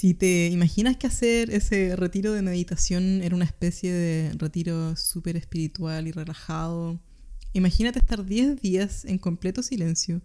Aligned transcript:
Si 0.00 0.14
te 0.14 0.46
imaginas 0.46 0.96
que 0.96 1.06
hacer 1.06 1.50
ese 1.50 1.94
retiro 1.94 2.32
de 2.32 2.40
meditación 2.40 3.20
era 3.20 3.36
una 3.36 3.44
especie 3.44 3.92
de 3.92 4.32
retiro 4.38 4.96
súper 4.96 5.36
espiritual 5.36 6.08
y 6.08 6.10
relajado, 6.10 6.98
imagínate 7.52 7.98
estar 7.98 8.24
10 8.24 8.62
días 8.62 9.04
en 9.04 9.18
completo 9.18 9.62
silencio, 9.62 10.22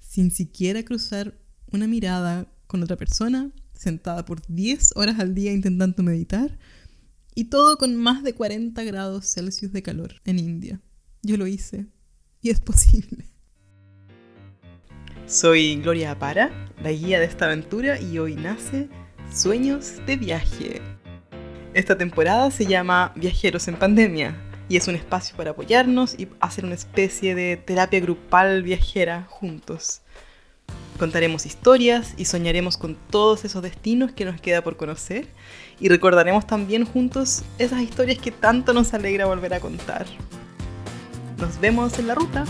sin 0.00 0.32
siquiera 0.32 0.82
cruzar 0.82 1.38
una 1.70 1.86
mirada 1.86 2.52
con 2.66 2.82
otra 2.82 2.96
persona, 2.96 3.52
sentada 3.74 4.24
por 4.24 4.44
10 4.48 4.96
horas 4.96 5.20
al 5.20 5.36
día 5.36 5.52
intentando 5.52 6.02
meditar, 6.02 6.58
y 7.32 7.44
todo 7.44 7.78
con 7.78 7.94
más 7.94 8.24
de 8.24 8.34
40 8.34 8.82
grados 8.82 9.32
Celsius 9.32 9.72
de 9.72 9.84
calor 9.84 10.16
en 10.24 10.40
India. 10.40 10.80
Yo 11.22 11.36
lo 11.36 11.46
hice, 11.46 11.86
y 12.40 12.50
es 12.50 12.58
posible. 12.58 13.26
Soy 15.28 15.76
Gloria 15.76 16.10
Apara, 16.10 16.50
la 16.82 16.90
guía 16.90 17.20
de 17.20 17.26
esta 17.26 17.44
aventura, 17.44 18.00
y 18.00 18.18
hoy 18.18 18.34
nace 18.34 18.88
Sueños 19.34 19.94
de 20.04 20.16
Viaje. 20.16 20.82
Esta 21.72 21.96
temporada 21.96 22.50
se 22.50 22.66
llama 22.66 23.12
Viajeros 23.16 23.66
en 23.66 23.76
Pandemia 23.76 24.36
y 24.68 24.76
es 24.76 24.88
un 24.88 24.94
espacio 24.94 25.34
para 25.38 25.52
apoyarnos 25.52 26.18
y 26.18 26.28
hacer 26.38 26.66
una 26.66 26.74
especie 26.74 27.34
de 27.34 27.56
terapia 27.56 28.00
grupal 28.00 28.62
viajera 28.62 29.26
juntos. 29.30 30.02
Contaremos 30.98 31.46
historias 31.46 32.12
y 32.18 32.26
soñaremos 32.26 32.76
con 32.76 32.94
todos 32.94 33.46
esos 33.46 33.62
destinos 33.62 34.12
que 34.12 34.26
nos 34.26 34.38
queda 34.38 34.62
por 34.62 34.76
conocer 34.76 35.28
y 35.80 35.88
recordaremos 35.88 36.46
también 36.46 36.84
juntos 36.84 37.42
esas 37.58 37.80
historias 37.80 38.18
que 38.18 38.32
tanto 38.32 38.74
nos 38.74 38.92
alegra 38.92 39.24
volver 39.24 39.54
a 39.54 39.60
contar. 39.60 40.04
Nos 41.38 41.58
vemos 41.58 41.98
en 41.98 42.06
la 42.06 42.14
ruta. 42.14 42.44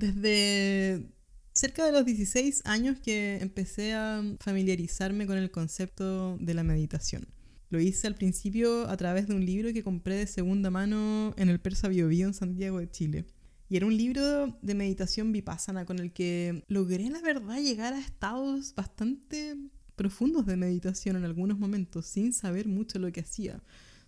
Desde 0.00 1.12
cerca 1.52 1.84
de 1.84 1.92
los 1.92 2.06
16 2.06 2.62
años 2.64 2.98
que 3.00 3.36
empecé 3.42 3.92
a 3.92 4.24
familiarizarme 4.40 5.26
con 5.26 5.36
el 5.36 5.50
concepto 5.50 6.38
de 6.38 6.54
la 6.54 6.62
meditación. 6.62 7.28
Lo 7.68 7.78
hice 7.78 8.06
al 8.06 8.14
principio 8.14 8.88
a 8.88 8.96
través 8.96 9.28
de 9.28 9.34
un 9.34 9.44
libro 9.44 9.74
que 9.74 9.84
compré 9.84 10.14
de 10.14 10.26
segunda 10.26 10.70
mano 10.70 11.34
en 11.36 11.50
el 11.50 11.60
Persa 11.60 11.88
Bio, 11.88 12.10
en 12.10 12.32
Santiago 12.32 12.78
de 12.78 12.90
Chile. 12.90 13.26
Y 13.68 13.76
era 13.76 13.84
un 13.84 13.94
libro 13.94 14.58
de 14.62 14.74
meditación 14.74 15.32
vipassana 15.32 15.84
con 15.84 15.98
el 15.98 16.14
que 16.14 16.64
logré, 16.68 17.10
la 17.10 17.20
verdad, 17.20 17.58
llegar 17.58 17.92
a 17.92 18.00
estados 18.00 18.74
bastante 18.74 19.54
profundos 19.96 20.46
de 20.46 20.56
meditación 20.56 21.16
en 21.16 21.24
algunos 21.26 21.58
momentos, 21.58 22.06
sin 22.06 22.32
saber 22.32 22.68
mucho 22.68 22.98
lo 22.98 23.12
que 23.12 23.20
hacía, 23.20 23.62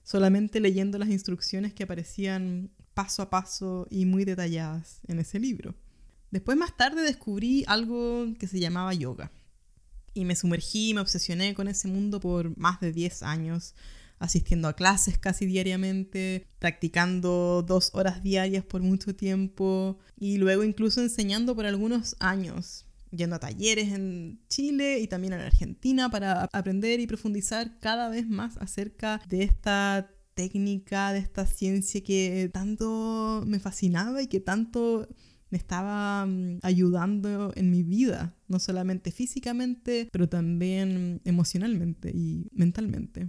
solamente 0.04 0.58
leyendo 0.58 0.96
las 0.96 1.10
instrucciones 1.10 1.74
que 1.74 1.82
aparecían 1.82 2.70
paso 2.94 3.20
a 3.22 3.28
paso 3.28 3.86
y 3.90 4.06
muy 4.06 4.24
detalladas 4.24 5.02
en 5.06 5.18
ese 5.18 5.38
libro. 5.38 5.74
Después 6.32 6.56
más 6.56 6.74
tarde 6.74 7.02
descubrí 7.02 7.62
algo 7.68 8.26
que 8.38 8.48
se 8.48 8.58
llamaba 8.58 8.94
yoga. 8.94 9.30
Y 10.14 10.24
me 10.24 10.34
sumergí, 10.34 10.94
me 10.94 11.02
obsesioné 11.02 11.54
con 11.54 11.68
ese 11.68 11.88
mundo 11.88 12.20
por 12.20 12.56
más 12.56 12.80
de 12.80 12.90
10 12.90 13.22
años, 13.22 13.74
asistiendo 14.18 14.66
a 14.68 14.74
clases 14.74 15.18
casi 15.18 15.44
diariamente, 15.44 16.46
practicando 16.58 17.62
dos 17.62 17.90
horas 17.92 18.22
diarias 18.22 18.64
por 18.64 18.80
mucho 18.80 19.14
tiempo 19.14 19.98
y 20.18 20.38
luego 20.38 20.64
incluso 20.64 21.02
enseñando 21.02 21.54
por 21.54 21.66
algunos 21.66 22.16
años, 22.18 22.86
yendo 23.10 23.36
a 23.36 23.40
talleres 23.40 23.92
en 23.92 24.40
Chile 24.48 25.00
y 25.00 25.08
también 25.08 25.34
en 25.34 25.40
Argentina 25.40 26.10
para 26.10 26.44
aprender 26.52 26.98
y 27.00 27.06
profundizar 27.06 27.78
cada 27.78 28.08
vez 28.08 28.26
más 28.26 28.56
acerca 28.56 29.20
de 29.28 29.42
esta 29.42 30.10
técnica, 30.32 31.12
de 31.12 31.18
esta 31.18 31.44
ciencia 31.44 32.02
que 32.02 32.50
tanto 32.50 33.42
me 33.46 33.60
fascinaba 33.60 34.22
y 34.22 34.28
que 34.28 34.40
tanto 34.40 35.08
me 35.52 35.58
estaba 35.58 36.24
mm, 36.26 36.60
ayudando 36.62 37.52
en 37.54 37.70
mi 37.70 37.82
vida, 37.82 38.34
no 38.48 38.58
solamente 38.58 39.12
físicamente, 39.12 40.08
pero 40.10 40.28
también 40.28 41.20
emocionalmente 41.24 42.10
y 42.10 42.48
mentalmente. 42.52 43.28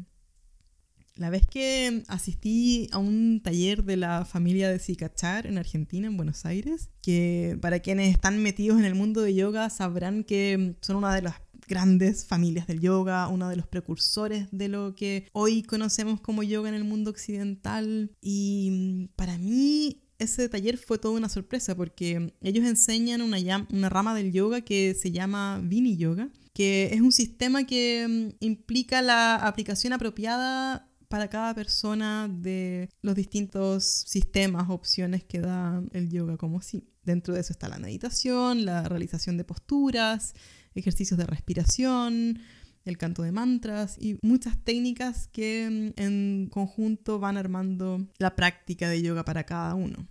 La 1.16 1.30
vez 1.30 1.46
que 1.46 2.04
asistí 2.08 2.88
a 2.92 2.98
un 2.98 3.42
taller 3.44 3.84
de 3.84 3.98
la 3.98 4.26
familia 4.26 4.70
de 4.70 4.80
Sikachar 4.80 5.46
en 5.46 5.60
Argentina, 5.60 6.08
en 6.08 6.18
Buenos 6.18 6.46
Aires, 6.46 6.90
que 7.04 7.58
para 7.62 7.82
quienes 7.82 8.12
están 8.12 8.42
metidos 8.42 8.80
en 8.80 8.86
el 8.86 8.96
mundo 8.96 9.22
de 9.22 9.36
yoga 9.36 9.70
sabrán 9.70 10.24
que 10.24 10.76
son 10.82 10.96
una 10.96 11.14
de 11.14 11.22
las 11.24 11.36
grandes 11.68 12.26
familias 12.26 12.68
del 12.68 12.80
yoga, 12.80 13.28
uno 13.28 13.50
de 13.50 13.58
los 13.58 13.68
precursores 13.68 14.48
de 14.52 14.70
lo 14.70 14.96
que 14.96 15.28
hoy 15.34 15.62
conocemos 15.62 16.20
como 16.20 16.42
yoga 16.42 16.70
en 16.70 16.76
el 16.76 16.84
mundo 16.84 17.12
occidental. 17.12 18.12
Y 18.22 18.70
mm, 18.72 19.16
para 19.16 19.38
mí 19.38 20.03
ese 20.24 20.50
taller 20.50 20.78
fue 20.78 20.98
toda 20.98 21.16
una 21.16 21.30
sorpresa 21.30 21.76
porque 21.76 22.34
ellos 22.42 22.66
enseñan 22.66 23.22
una, 23.22 23.90
rama 23.90 24.16
del 24.16 24.32
yoga 24.32 24.62
que 24.62 24.96
se 24.96 25.12
llama 25.12 25.62
Vini 25.64 25.98
Yoga, 25.98 26.30
que 26.54 26.90
es 26.94 27.02
un 27.02 27.12
sistema 27.12 27.66
que 27.66 28.08
mm, 28.08 28.44
implica 28.44 29.02
la 29.02 29.36
aplicación 29.36 29.94
apropiada 29.94 30.90
para 31.08 31.30
cada 31.30 31.54
persona 31.54 32.28
de 32.28 32.90
los 33.04 33.14
distintos 33.14 33.84
sistemas, 33.84 34.70
opciones 34.70 35.24
que 35.24 35.42
da 35.42 35.84
el 35.92 36.10
yoga 36.10 36.38
como 36.38 36.62
sí. 36.62 36.88
Dentro 37.04 37.34
de 37.34 37.42
eso 37.42 37.54
está 37.54 37.70
la 37.70 37.78
meditación, 37.78 38.66
la 38.66 38.90
realización 38.90 39.38
de 39.38 39.44
posturas, 39.44 40.34
ejercicios 40.74 41.20
de 41.20 41.26
respiración, 41.26 42.40
el 42.86 42.98
canto 42.98 43.24
de 43.24 43.32
mantras 43.32 43.98
y 44.00 44.18
muchas 44.22 44.58
técnicas 44.64 45.28
que 45.28 45.94
mm, 45.98 46.02
en 46.02 46.50
conjunto 46.52 47.20
van 47.20 47.38
armando 47.38 48.06
la 48.18 48.36
práctica 48.36 48.90
de 48.90 49.02
yoga 49.02 49.24
para 49.26 49.46
cada 49.46 49.76
uno. 49.76 50.08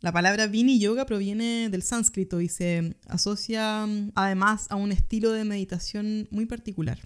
La 0.00 0.12
palabra 0.12 0.46
Vini 0.46 0.78
Yoga 0.78 1.04
proviene 1.04 1.68
del 1.68 1.82
sánscrito 1.82 2.40
y 2.40 2.48
se 2.48 2.96
asocia 3.06 3.86
mm, 3.86 4.12
además 4.14 4.66
a 4.70 4.76
un 4.76 4.92
estilo 4.92 5.32
de 5.32 5.44
meditación 5.44 6.26
muy 6.30 6.46
particular. 6.46 6.98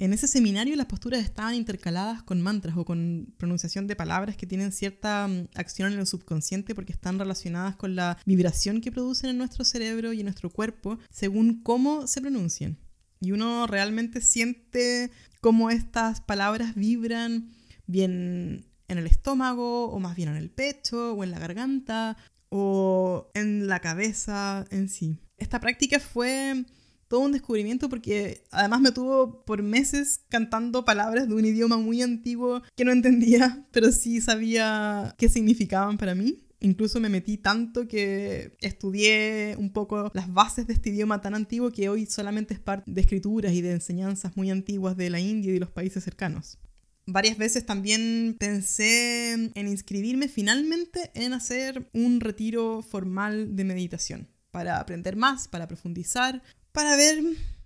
En 0.00 0.12
ese 0.12 0.26
seminario 0.26 0.74
las 0.74 0.86
posturas 0.86 1.22
estaban 1.22 1.54
intercaladas 1.54 2.24
con 2.24 2.42
mantras 2.42 2.76
o 2.76 2.84
con 2.84 3.32
pronunciación 3.36 3.86
de 3.86 3.94
palabras 3.94 4.36
que 4.36 4.46
tienen 4.46 4.72
cierta 4.72 5.28
mm, 5.28 5.48
acción 5.54 5.92
en 5.92 6.00
el 6.00 6.06
subconsciente 6.06 6.74
porque 6.74 6.92
están 6.92 7.18
relacionadas 7.18 7.76
con 7.76 7.94
la 7.94 8.18
vibración 8.26 8.80
que 8.80 8.90
producen 8.90 9.30
en 9.30 9.38
nuestro 9.38 9.64
cerebro 9.64 10.12
y 10.12 10.20
en 10.20 10.26
nuestro 10.26 10.50
cuerpo 10.50 10.98
según 11.10 11.62
cómo 11.62 12.08
se 12.08 12.20
pronuncien. 12.20 12.78
Y 13.24 13.32
uno 13.32 13.66
realmente 13.66 14.20
siente 14.20 15.10
cómo 15.40 15.70
estas 15.70 16.20
palabras 16.20 16.74
vibran 16.74 17.50
bien 17.86 18.66
en 18.88 18.98
el 18.98 19.06
estómago 19.06 19.86
o 19.86 19.98
más 19.98 20.14
bien 20.14 20.28
en 20.28 20.36
el 20.36 20.50
pecho 20.50 21.14
o 21.14 21.24
en 21.24 21.30
la 21.30 21.38
garganta 21.38 22.18
o 22.50 23.30
en 23.32 23.66
la 23.66 23.80
cabeza 23.80 24.66
en 24.70 24.90
sí. 24.90 25.18
Esta 25.38 25.58
práctica 25.58 25.98
fue 26.00 26.66
todo 27.08 27.20
un 27.20 27.32
descubrimiento 27.32 27.88
porque 27.88 28.44
además 28.50 28.82
me 28.82 28.92
tuvo 28.92 29.44
por 29.44 29.62
meses 29.62 30.20
cantando 30.28 30.84
palabras 30.84 31.26
de 31.26 31.34
un 31.34 31.46
idioma 31.46 31.78
muy 31.78 32.02
antiguo 32.02 32.62
que 32.76 32.84
no 32.84 32.92
entendía, 32.92 33.64
pero 33.72 33.90
sí 33.90 34.20
sabía 34.20 35.14
qué 35.16 35.30
significaban 35.30 35.96
para 35.96 36.14
mí. 36.14 36.43
Incluso 36.64 36.98
me 36.98 37.10
metí 37.10 37.36
tanto 37.36 37.86
que 37.86 38.56
estudié 38.62 39.54
un 39.58 39.70
poco 39.70 40.10
las 40.14 40.32
bases 40.32 40.66
de 40.66 40.72
este 40.72 40.88
idioma 40.88 41.20
tan 41.20 41.34
antiguo 41.34 41.70
que 41.70 41.90
hoy 41.90 42.06
solamente 42.06 42.54
es 42.54 42.60
parte 42.60 42.90
de 42.90 43.00
escrituras 43.02 43.52
y 43.52 43.60
de 43.60 43.72
enseñanzas 43.72 44.34
muy 44.34 44.50
antiguas 44.50 44.96
de 44.96 45.10
la 45.10 45.20
India 45.20 45.50
y 45.50 45.52
de 45.54 45.60
los 45.60 45.70
países 45.70 46.02
cercanos. 46.02 46.56
Varias 47.04 47.36
veces 47.36 47.66
también 47.66 48.34
pensé 48.38 49.32
en 49.34 49.68
inscribirme 49.68 50.26
finalmente 50.26 51.10
en 51.12 51.34
hacer 51.34 51.86
un 51.92 52.20
retiro 52.20 52.80
formal 52.80 53.54
de 53.56 53.64
meditación 53.64 54.28
para 54.50 54.80
aprender 54.80 55.16
más, 55.16 55.48
para 55.48 55.68
profundizar, 55.68 56.42
para 56.72 56.96
ver 56.96 57.22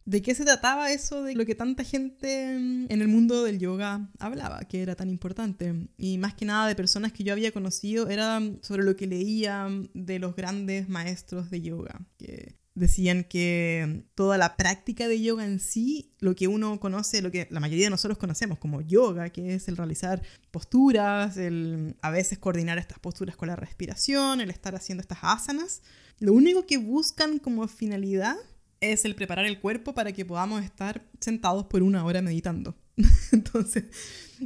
de 0.09 0.23
qué 0.23 0.35
se 0.35 0.47
trataba 0.47 0.91
eso 0.91 1.23
de 1.23 1.35
lo 1.35 1.45
que 1.45 1.55
tanta 1.55 1.85
gente 1.85 2.55
en 2.55 2.87
el 2.89 3.09
mundo 3.09 3.45
del 3.45 3.59
yoga 3.59 4.09
hablaba, 4.19 4.61
que 4.61 4.81
era 4.81 4.97
tan 4.97 5.11
importante. 5.11 5.87
Y 5.99 6.17
más 6.17 6.33
que 6.33 6.47
nada 6.47 6.67
de 6.67 6.75
personas 6.75 7.13
que 7.13 7.25
yo 7.25 7.35
había 7.35 7.53
conocido, 7.53 8.09
era 8.09 8.41
sobre 8.63 8.85
lo 8.85 8.97
que 8.97 9.07
leía 9.07 9.69
de 9.93 10.19
los 10.19 10.35
grandes 10.35 10.89
maestros 10.89 11.51
de 11.51 11.61
yoga, 11.61 12.01
que 12.17 12.57
decían 12.75 13.23
que 13.23 14.07
toda 14.15 14.39
la 14.39 14.57
práctica 14.57 15.09
de 15.09 15.21
yoga 15.21 15.45
en 15.45 15.61
sí, 15.61 16.15
lo 16.21 16.35
que 16.35 16.49
uno 16.49 16.81
conoce, 16.81 17.21
lo 17.21 17.31
que 17.31 17.47
la 17.51 17.61
mayoría 17.61 17.85
de 17.85 17.91
nosotros 17.91 18.17
conocemos 18.17 18.59
como 18.59 18.81
yoga, 18.81 19.29
que 19.29 19.57
es 19.57 19.69
el 19.69 19.77
realizar 19.77 20.23
posturas, 20.51 21.37
el 21.37 21.97
a 22.01 22.11
veces 22.11 22.39
coordinar 22.39 22.79
estas 22.79 22.99
posturas 22.99 23.37
con 23.37 23.49
la 23.49 23.57
respiración, 23.57 24.41
el 24.41 24.49
estar 24.49 24.75
haciendo 24.75 25.03
estas 25.03 25.19
asanas, 25.21 25.83
lo 26.19 26.33
único 26.33 26.65
que 26.65 26.79
buscan 26.79 27.39
como 27.39 27.69
finalidad 27.69 28.37
es 28.81 29.05
el 29.05 29.15
preparar 29.15 29.47
el 29.47 29.61
cuerpo 29.61 29.95
para 29.95 30.13
que 30.13 30.25
podamos 30.25 30.65
estar 30.65 31.05
sentados 31.21 31.67
por 31.67 31.83
una 31.83 32.05
hora 32.05 32.23
meditando. 32.23 32.77
Entonces, 33.33 33.85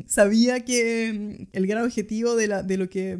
sabía 0.06 0.64
que 0.64 1.49
el 1.52 1.67
gran 1.67 1.84
objetivo 1.84 2.37
de, 2.37 2.49
la, 2.49 2.62
de 2.62 2.76
lo 2.76 2.88
que 2.88 3.19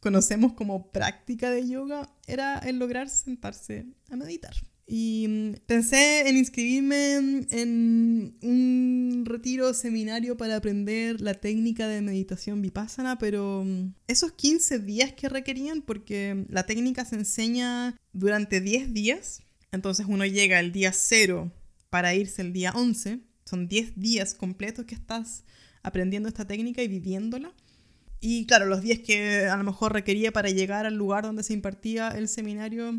conocemos 0.00 0.52
como 0.52 0.90
práctica 0.92 1.50
de 1.50 1.68
yoga 1.68 2.10
era 2.26 2.58
el 2.58 2.78
lograr 2.78 3.08
sentarse 3.08 3.86
a 4.10 4.16
meditar. 4.16 4.54
Y 4.86 5.26
mm, 5.28 5.52
pensé 5.66 6.28
en 6.28 6.36
inscribirme 6.36 7.14
en 7.50 8.36
un 8.42 9.24
retiro 9.26 9.72
seminario 9.72 10.36
para 10.36 10.56
aprender 10.56 11.20
la 11.20 11.34
técnica 11.34 11.88
de 11.88 12.02
meditación 12.02 12.60
vipassana, 12.60 13.18
pero 13.18 13.64
mm, 13.64 13.94
esos 14.08 14.32
15 14.32 14.80
días 14.80 15.12
que 15.12 15.28
requerían, 15.28 15.80
porque 15.80 16.44
la 16.48 16.66
técnica 16.66 17.04
se 17.04 17.16
enseña 17.16 17.96
durante 18.12 18.60
10 18.60 18.92
días, 18.92 19.42
entonces 19.74 20.06
uno 20.08 20.24
llega 20.24 20.60
el 20.60 20.72
día 20.72 20.92
0 20.92 21.52
para 21.90 22.14
irse 22.14 22.42
el 22.42 22.52
día 22.52 22.72
11, 22.74 23.20
son 23.44 23.68
10 23.68 23.98
días 23.98 24.34
completos 24.34 24.84
que 24.84 24.94
estás 24.94 25.44
aprendiendo 25.82 26.28
esta 26.28 26.46
técnica 26.46 26.82
y 26.82 26.88
viviéndola. 26.88 27.52
Y 28.20 28.46
claro, 28.46 28.66
los 28.66 28.80
días 28.80 29.00
que 29.00 29.46
a 29.46 29.56
lo 29.56 29.64
mejor 29.64 29.92
requería 29.92 30.32
para 30.32 30.48
llegar 30.48 30.86
al 30.86 30.94
lugar 30.94 31.24
donde 31.24 31.42
se 31.42 31.52
impartía 31.52 32.08
el 32.08 32.28
seminario, 32.28 32.98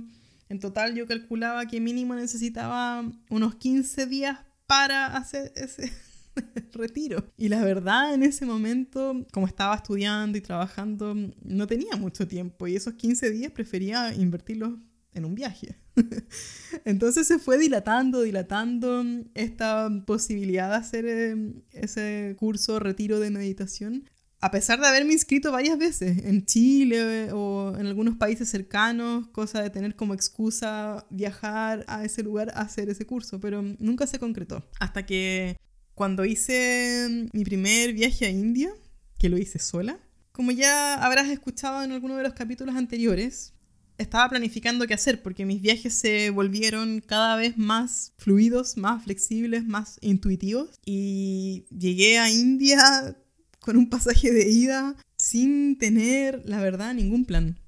en 0.50 0.60
total 0.60 0.96
yo 0.96 1.08
calculaba 1.08 1.66
que 1.66 1.82
mínimo 1.82 2.14
necesitaba 2.14 3.10
unos 3.30 3.56
15 3.56 4.06
días 4.06 4.40
para 4.68 5.08
hacer 5.18 5.52
ese 5.56 5.92
retiro. 6.74 7.32
Y 7.38 7.50
la 7.50 7.64
verdad, 7.64 8.14
en 8.14 8.22
ese 8.22 8.46
momento, 8.46 9.26
como 9.32 9.48
estaba 9.48 9.76
estudiando 9.76 10.38
y 10.38 10.42
trabajando, 10.42 11.16
no 11.42 11.68
tenía 11.68 11.96
mucho 11.96 12.28
tiempo 12.28 12.68
y 12.68 12.76
esos 12.76 12.94
15 12.94 13.32
días 13.32 13.52
prefería 13.52 14.14
invertirlos 14.14 14.74
en 15.16 15.26
un 15.26 15.34
viaje. 15.34 15.76
Entonces 16.86 17.26
se 17.26 17.40
fue 17.40 17.58
dilatando, 17.58 18.22
dilatando 18.22 19.04
esta 19.34 19.90
posibilidad 20.06 20.70
de 20.70 20.76
hacer 20.76 21.06
eh, 21.08 21.36
ese 21.72 22.36
curso 22.38 22.80
retiro 22.80 23.20
de 23.20 23.32
meditación. 23.32 24.08
A 24.42 24.52
pesar 24.52 24.80
de 24.80 24.86
haberme 24.86 25.14
inscrito 25.14 25.52
varias 25.52 25.78
veces 25.80 26.24
en 26.26 26.46
Chile 26.46 27.32
o 27.32 27.74
en 27.80 27.88
algunos 27.88 28.16
países 28.18 28.48
cercanos, 28.48 29.28
cosa 29.30 29.64
de 29.64 29.72
tener 29.72 29.96
como 29.96 30.14
excusa 30.14 31.08
viajar 31.10 31.84
a 31.88 32.06
ese 32.06 32.22
lugar 32.22 32.52
a 32.54 32.62
hacer 32.62 32.90
ese 32.90 33.08
curso, 33.08 33.40
pero 33.40 33.64
nunca 33.80 34.06
se 34.06 34.20
concretó. 34.20 34.64
Hasta 34.80 35.06
que 35.06 35.58
cuando 35.96 36.26
hice 36.26 37.28
mi 37.34 37.44
primer 37.44 37.94
viaje 37.94 38.26
a 38.26 38.30
India, 38.30 38.70
que 39.18 39.30
lo 39.30 39.38
hice 39.38 39.58
sola, 39.58 39.98
como 40.32 40.52
ya 40.52 40.96
habrás 40.96 41.30
escuchado 41.30 41.84
en 41.84 41.94
alguno 41.94 42.18
de 42.18 42.24
los 42.24 42.34
capítulos 42.34 42.76
anteriores, 42.76 43.55
estaba 43.98 44.30
planificando 44.30 44.88
qué 44.88 44.94
hacer 44.94 45.22
porque 45.22 45.46
mis 45.46 45.62
viajes 45.62 45.94
se 45.94 46.30
volvieron 46.30 47.02
cada 47.02 47.36
vez 47.36 47.58
más 47.58 48.14
fluidos, 48.18 48.78
más 48.78 49.04
flexibles, 49.04 49.66
más 49.66 49.98
intuitivos. 50.02 50.70
Y 50.86 51.66
llegué 51.70 52.20
a 52.20 52.30
India 52.30 53.16
con 53.60 53.78
un 53.78 53.90
pasaje 53.90 54.32
de 54.32 54.50
ida 54.50 54.96
sin 55.16 55.78
tener, 55.78 56.42
la 56.46 56.62
verdad, 56.62 56.94
ningún 56.94 57.26
plan. 57.26 57.60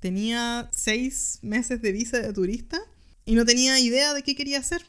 Tenía 0.00 0.68
seis 0.72 1.38
meses 1.42 1.82
de 1.82 1.92
visa 1.92 2.18
de 2.18 2.32
turista 2.32 2.80
y 3.24 3.34
no 3.34 3.44
tenía 3.44 3.78
idea 3.80 4.14
de 4.14 4.22
qué 4.22 4.34
quería 4.34 4.58
hacer. 4.58 4.86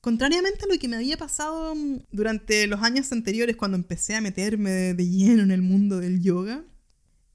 Contrariamente 0.00 0.64
a 0.64 0.72
lo 0.72 0.78
que 0.78 0.88
me 0.88 0.96
había 0.96 1.16
pasado 1.16 1.74
durante 2.10 2.66
los 2.66 2.82
años 2.82 3.10
anteriores 3.12 3.56
cuando 3.56 3.76
empecé 3.76 4.14
a 4.14 4.20
meterme 4.20 4.70
de 4.94 5.08
lleno 5.08 5.42
en 5.42 5.50
el 5.50 5.62
mundo 5.62 5.98
del 5.98 6.22
yoga, 6.22 6.64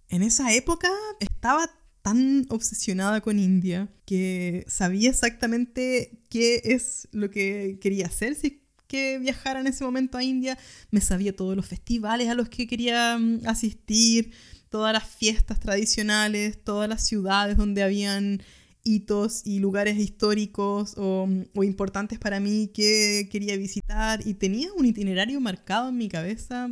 en 0.10 0.24
esa 0.24 0.54
época 0.54 0.90
estaba 1.20 1.70
tan 2.04 2.46
obsesionada 2.50 3.22
con 3.22 3.40
India 3.40 3.90
que 4.06 4.66
sabía 4.68 5.10
exactamente 5.10 6.22
qué 6.30 6.62
es 6.64 7.08
lo 7.12 7.32
que 7.32 7.80
quería 7.82 8.06
hacer 8.08 8.36
si 8.36 8.62
que 8.88 9.18
viajara 9.18 9.60
en 9.62 9.66
ese 9.66 9.84
momento 9.84 10.20
a 10.20 10.24
India. 10.24 10.56
Me 10.92 11.02
sabía 11.02 11.36
todos 11.36 11.56
los 11.56 11.66
festivales 11.66 12.30
a 12.30 12.36
los 12.36 12.48
que 12.50 12.68
quería 12.68 13.18
mm, 13.18 13.48
asistir, 13.48 14.34
todas 14.70 14.94
las 14.94 15.06
fiestas 15.08 15.60
tradicionales, 15.60 16.64
todas 16.64 16.88
las 16.88 17.04
ciudades 17.04 17.58
donde 17.58 17.82
habían 17.82 18.44
hitos 18.84 19.42
y 19.46 19.60
lugares 19.60 19.98
históricos 19.98 20.94
o, 20.98 21.28
o, 21.56 21.64
importantes 21.64 22.20
para 22.20 22.40
mí 22.40 22.70
que 22.74 23.30
quería 23.32 23.56
visitar 23.58 24.20
y 24.28 24.34
tenía 24.36 24.72
un 24.74 24.86
itinerario 24.86 25.40
marcado 25.40 25.90
en 25.90 25.98
mi 25.98 26.10
cabeza 26.10 26.70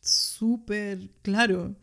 súper 0.00 1.10
claro. 1.22 1.74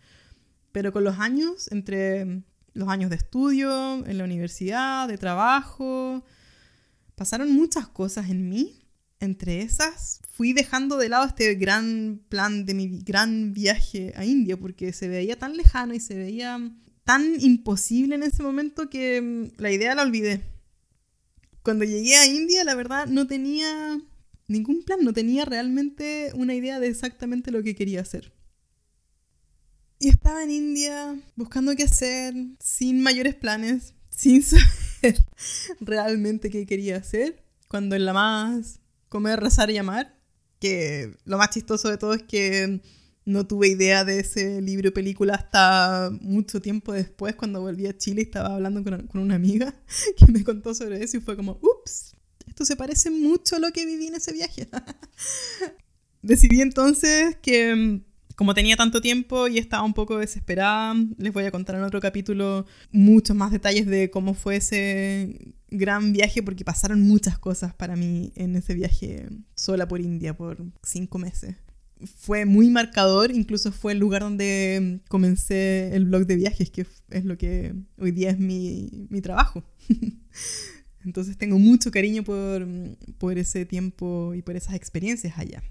Pero 0.71 0.93
con 0.93 1.03
los 1.03 1.19
años, 1.19 1.69
entre 1.71 2.43
los 2.73 2.89
años 2.89 3.09
de 3.09 3.17
estudio, 3.17 4.05
en 4.05 4.17
la 4.17 4.23
universidad, 4.23 5.07
de 5.07 5.17
trabajo. 5.17 6.23
Pasaron 7.15 7.51
muchas 7.51 7.87
cosas 7.87 8.29
en 8.29 8.49
mí. 8.49 8.77
Entre 9.19 9.61
esas, 9.61 10.19
fui 10.31 10.51
dejando 10.51 10.97
de 10.97 11.07
lado 11.07 11.25
este 11.25 11.53
gran 11.53 12.21
plan 12.27 12.65
de 12.65 12.73
mi 12.73 13.01
gran 13.03 13.53
viaje 13.53 14.13
a 14.15 14.25
India 14.25 14.57
porque 14.57 14.93
se 14.93 15.07
veía 15.07 15.37
tan 15.37 15.55
lejano 15.55 15.93
y 15.93 15.99
se 15.99 16.15
veía 16.15 16.59
tan 17.03 17.39
imposible 17.39 18.15
en 18.15 18.23
ese 18.23 18.41
momento 18.41 18.89
que 18.89 19.21
mm, 19.21 19.61
la 19.61 19.71
idea 19.71 19.93
la 19.93 20.01
olvidé. 20.01 20.41
Cuando 21.61 21.85
llegué 21.85 22.15
a 22.15 22.25
India, 22.25 22.63
la 22.63 22.73
verdad, 22.73 23.05
no 23.05 23.27
tenía 23.27 23.99
ningún 24.47 24.83
plan, 24.83 25.03
no 25.03 25.13
tenía 25.13 25.45
realmente 25.45 26.31
una 26.33 26.55
idea 26.55 26.79
de 26.79 26.87
exactamente 26.87 27.51
lo 27.51 27.61
que 27.61 27.75
quería 27.75 28.01
hacer. 28.01 28.33
Y 30.01 30.09
estaba 30.09 30.41
en 30.41 30.49
India 30.49 31.15
buscando 31.35 31.75
qué 31.75 31.83
hacer, 31.83 32.33
sin 32.59 33.03
mayores 33.03 33.35
planes, 33.35 33.93
sin 34.09 34.41
saber 34.43 35.23
realmente 35.79 36.49
qué 36.49 36.65
quería 36.65 36.97
hacer. 36.97 37.43
Cuando 37.67 37.95
en 37.95 38.05
la 38.05 38.13
más 38.13 38.79
comer, 39.09 39.39
rezar 39.39 39.69
y 39.69 39.77
amar, 39.77 40.17
que 40.59 41.15
lo 41.23 41.37
más 41.37 41.51
chistoso 41.51 41.87
de 41.87 41.99
todo 41.99 42.15
es 42.15 42.23
que 42.23 42.81
no 43.25 43.45
tuve 43.45 43.67
idea 43.67 44.03
de 44.03 44.21
ese 44.21 44.59
libro 44.63 44.89
o 44.89 44.93
película 44.93 45.35
hasta 45.35 46.09
mucho 46.19 46.63
tiempo 46.63 46.93
después, 46.93 47.35
cuando 47.35 47.61
volví 47.61 47.85
a 47.85 47.95
Chile 47.95 48.21
y 48.21 48.25
estaba 48.25 48.55
hablando 48.55 48.83
con, 48.83 49.05
con 49.05 49.21
una 49.21 49.35
amiga 49.35 49.71
que 50.17 50.31
me 50.31 50.43
contó 50.43 50.73
sobre 50.73 51.03
eso 51.03 51.17
y 51.17 51.19
fue 51.19 51.35
como, 51.35 51.59
ups, 51.61 52.15
esto 52.47 52.65
se 52.65 52.75
parece 52.75 53.11
mucho 53.11 53.57
a 53.57 53.59
lo 53.59 53.71
que 53.71 53.85
viví 53.85 54.07
en 54.07 54.15
ese 54.15 54.33
viaje. 54.33 54.67
Decidí 56.23 56.61
entonces 56.61 57.37
que 57.43 58.01
como 58.41 58.55
tenía 58.55 58.75
tanto 58.75 59.01
tiempo 59.01 59.47
y 59.47 59.59
estaba 59.59 59.83
un 59.83 59.93
poco 59.93 60.17
desesperada, 60.17 60.95
les 61.19 61.31
voy 61.31 61.43
a 61.43 61.51
contar 61.51 61.75
en 61.75 61.83
otro 61.83 62.01
capítulo 62.01 62.65
muchos 62.91 63.35
más 63.35 63.51
detalles 63.51 63.85
de 63.85 64.09
cómo 64.09 64.33
fue 64.33 64.55
ese 64.55 65.53
gran 65.69 66.11
viaje, 66.11 66.41
porque 66.41 66.65
pasaron 66.65 67.03
muchas 67.03 67.37
cosas 67.37 67.75
para 67.75 67.95
mí 67.95 68.33
en 68.35 68.55
ese 68.55 68.73
viaje 68.73 69.29
sola 69.53 69.87
por 69.87 70.01
India 70.01 70.35
por 70.35 70.57
cinco 70.81 71.19
meses. 71.19 71.55
Fue 72.15 72.45
muy 72.45 72.71
marcador, 72.71 73.29
incluso 73.29 73.71
fue 73.71 73.91
el 73.91 73.99
lugar 73.99 74.23
donde 74.23 75.01
comencé 75.07 75.95
el 75.95 76.05
blog 76.05 76.25
de 76.25 76.35
viajes, 76.37 76.71
que 76.71 76.87
es 77.11 77.25
lo 77.25 77.37
que 77.37 77.75
hoy 77.99 78.09
día 78.09 78.31
es 78.31 78.39
mi, 78.39 79.05
mi 79.11 79.21
trabajo. 79.21 79.63
Entonces 81.05 81.37
tengo 81.37 81.59
mucho 81.59 81.91
cariño 81.91 82.23
por, 82.23 82.67
por 83.19 83.37
ese 83.37 83.67
tiempo 83.67 84.33
y 84.33 84.41
por 84.41 84.55
esas 84.55 84.73
experiencias 84.73 85.37
allá 85.37 85.61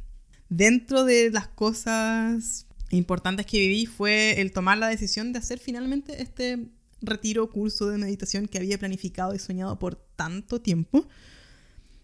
dentro 0.50 1.04
de 1.04 1.30
las 1.30 1.48
cosas 1.48 2.66
importantes 2.90 3.46
que 3.46 3.58
viví 3.58 3.86
fue 3.86 4.40
el 4.40 4.52
tomar 4.52 4.76
la 4.76 4.88
decisión 4.88 5.32
de 5.32 5.38
hacer 5.38 5.58
finalmente 5.58 6.20
este 6.20 6.66
retiro 7.00 7.48
curso 7.50 7.88
de 7.88 7.96
meditación 7.96 8.46
que 8.46 8.58
había 8.58 8.78
planificado 8.78 9.34
y 9.34 9.38
soñado 9.38 9.78
por 9.78 9.94
tanto 10.16 10.60
tiempo. 10.60 11.06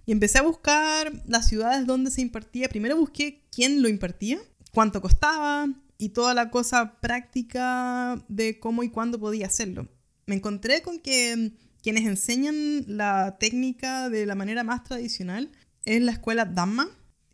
Y 0.06 0.12
empecé 0.12 0.38
a 0.38 0.42
buscar 0.42 1.12
las 1.26 1.48
ciudades 1.48 1.86
donde 1.86 2.12
se 2.12 2.22
impartía. 2.22 2.68
Primero 2.68 2.96
busqué 2.96 3.42
quién 3.50 3.82
lo 3.82 3.88
impartía, 3.88 4.38
cuánto 4.72 5.02
costaba 5.02 5.68
y 5.98 6.10
toda 6.10 6.32
la 6.32 6.50
cosa 6.50 7.00
práctica 7.00 8.24
de 8.28 8.60
cómo 8.60 8.84
y 8.84 8.90
cuándo 8.90 9.18
podía 9.18 9.46
hacerlo. 9.46 9.88
Me 10.26 10.36
encontré 10.36 10.82
con 10.82 11.00
que 11.00 11.52
quienes 11.82 12.06
enseñan 12.06 12.84
la 12.86 13.36
técnica 13.38 14.08
de 14.08 14.26
la 14.26 14.36
manera 14.36 14.62
más 14.62 14.84
tradicional 14.84 15.50
es 15.84 16.02
la 16.02 16.12
escuela 16.12 16.44
Dhamma, 16.44 16.88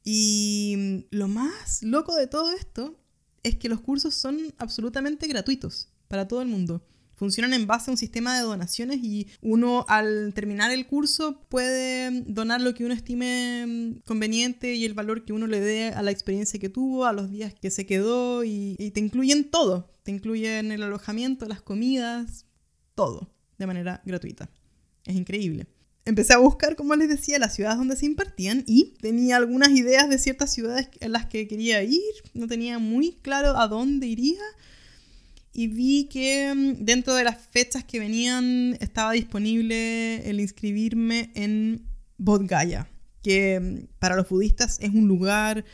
y 0.05 1.07
lo 1.11 1.29
más 1.29 1.83
loco 1.83 2.15
de 2.17 2.27
todo 2.27 2.53
esto 2.53 2.99
es 3.43 3.57
que 3.57 3.69
los 3.69 3.81
cursos 3.81 4.15
son 4.15 4.55
absolutamente 4.59 5.27
gratuitos 5.27 5.89
para 6.09 6.29
todo 6.29 6.43
el 6.43 6.49
mundo. 6.49 6.87
Funcionan 7.15 7.53
en 7.53 7.69
base 7.69 7.91
a 7.91 7.93
un 7.93 7.99
sistema 7.99 8.37
de 8.37 8.43
donaciones 8.43 8.99
y 9.03 9.29
uno 9.43 9.85
al 9.89 10.33
terminar 10.35 10.73
el 10.73 10.87
curso 10.87 11.47
puede 11.49 12.23
donar 12.27 12.61
lo 12.61 12.75
que 12.75 12.85
uno 12.85 12.95
estime 12.95 13.65
mm, 13.67 14.01
conveniente 14.05 14.75
y 14.75 14.85
el 14.85 14.95
valor 14.95 15.25
que 15.25 15.33
uno 15.33 15.47
le 15.47 15.61
dé 15.61 15.89
a 15.91 16.03
la 16.03 16.11
experiencia 16.11 16.59
que 16.59 16.69
tuvo, 16.69 17.05
a 17.05 17.13
los 17.13 17.31
días 17.31 17.55
que 17.55 17.71
se 17.71 17.87
quedó 17.87 18.43
y, 18.43 18.75
y 18.79 18.91
te 18.91 19.01
incluyen 19.01 19.51
todo. 19.51 19.93
Te 20.03 20.11
incluyen 20.11 20.73
el 20.73 20.83
alojamiento, 20.83 21.47
las 21.47 21.63
comidas, 21.63 22.47
todo 22.97 23.33
de 23.57 23.67
manera 23.67 24.03
gratuita. 24.05 24.51
Es 25.05 25.15
increíble 25.15 25.69
empecé 26.05 26.33
a 26.33 26.39
buscar, 26.39 26.77
como 26.77 26.95
les 26.97 27.09
decía, 27.09 27.39
las 27.39 27.55
ciudades 27.55 27.79
donde 27.79 27.97
se 27.97 28.07
impartían 28.07 28.65
y 28.67 28.95
tenía 29.01 29.37
algunas 29.37 29.71
ideas 29.71 30.09
de 30.09 30.19
ciertas 30.19 30.53
ciudades 30.53 30.89
en 31.01 31.13
las 31.13 31.27
que 31.27 31.47
quería 31.47 31.83
ir, 31.83 32.01
no 32.35 32.47
tenía 32.47 32.79
muy 32.79 33.13
claro 33.23 33.57
a 33.57 33.69
dónde 33.69 34.07
iría. 34.07 34.43
Y 35.55 35.67
vi 35.69 36.05
que 36.05 36.53
mm, 36.55 36.85
dentro 36.85 37.15
de 37.15 37.25
las 37.25 37.39
fechas 37.39 37.85
que 37.85 37.99
venían 37.99 38.77
estaba 38.81 39.13
disponible 39.13 40.29
el 40.29 40.41
inscribirme 40.41 41.31
en 41.35 41.83
Bodh 42.17 42.47
Gaya, 42.47 42.89
que 43.23 43.61
mm, 43.61 43.99
para 43.99 44.17
los 44.17 44.29
budistas 44.29 44.79
es 44.81 44.91
un 44.91 45.07
lugar 45.09 45.65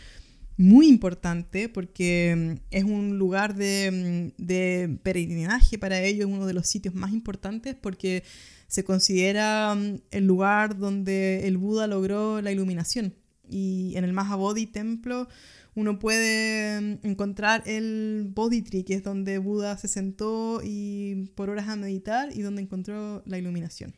muy 0.56 0.88
importante 0.88 1.68
porque 1.68 2.34
mm, 2.36 2.60
es 2.70 2.84
un 2.84 3.18
lugar 3.18 3.54
de, 3.54 4.32
de 4.36 4.98
peregrinaje 5.04 5.78
para 5.78 6.02
ellos, 6.02 6.28
uno 6.28 6.46
de 6.46 6.54
los 6.54 6.68
sitios 6.68 6.94
más 6.94 7.12
importantes 7.12 7.76
porque 7.76 8.24
se 8.68 8.84
considera 8.84 9.74
mm, 9.74 10.02
el 10.10 10.26
lugar 10.26 10.78
donde 10.78 11.48
el 11.48 11.56
Buda 11.58 11.86
logró 11.86 12.40
la 12.40 12.52
iluminación. 12.52 13.14
Y 13.50 13.94
en 13.96 14.04
el 14.04 14.12
Mahabodhi 14.12 14.66
templo 14.66 15.26
uno 15.74 15.98
puede 15.98 16.76
encontrar 17.02 17.62
el 17.66 18.30
Bodhi 18.34 18.62
Tree, 18.62 18.84
que 18.84 18.94
es 18.94 19.02
donde 19.02 19.38
Buda 19.38 19.78
se 19.78 19.88
sentó 19.88 20.60
y 20.62 21.30
por 21.34 21.50
horas 21.50 21.68
a 21.68 21.76
meditar 21.76 22.30
y 22.34 22.42
donde 22.42 22.62
encontró 22.62 23.22
la 23.26 23.38
iluminación. 23.38 23.96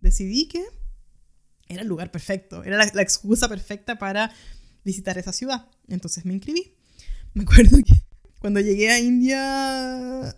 Decidí 0.00 0.48
que 0.48 0.64
era 1.68 1.82
el 1.82 1.88
lugar 1.88 2.10
perfecto, 2.10 2.62
era 2.62 2.76
la, 2.76 2.90
la 2.92 3.02
excusa 3.02 3.48
perfecta 3.48 3.98
para 3.98 4.32
visitar 4.84 5.16
esa 5.18 5.32
ciudad. 5.32 5.66
Entonces 5.88 6.24
me 6.24 6.34
inscribí. 6.34 6.74
Me 7.34 7.44
acuerdo 7.44 7.78
que 7.78 7.94
cuando 8.38 8.60
llegué 8.60 8.90
a 8.90 9.00
India 9.00 10.36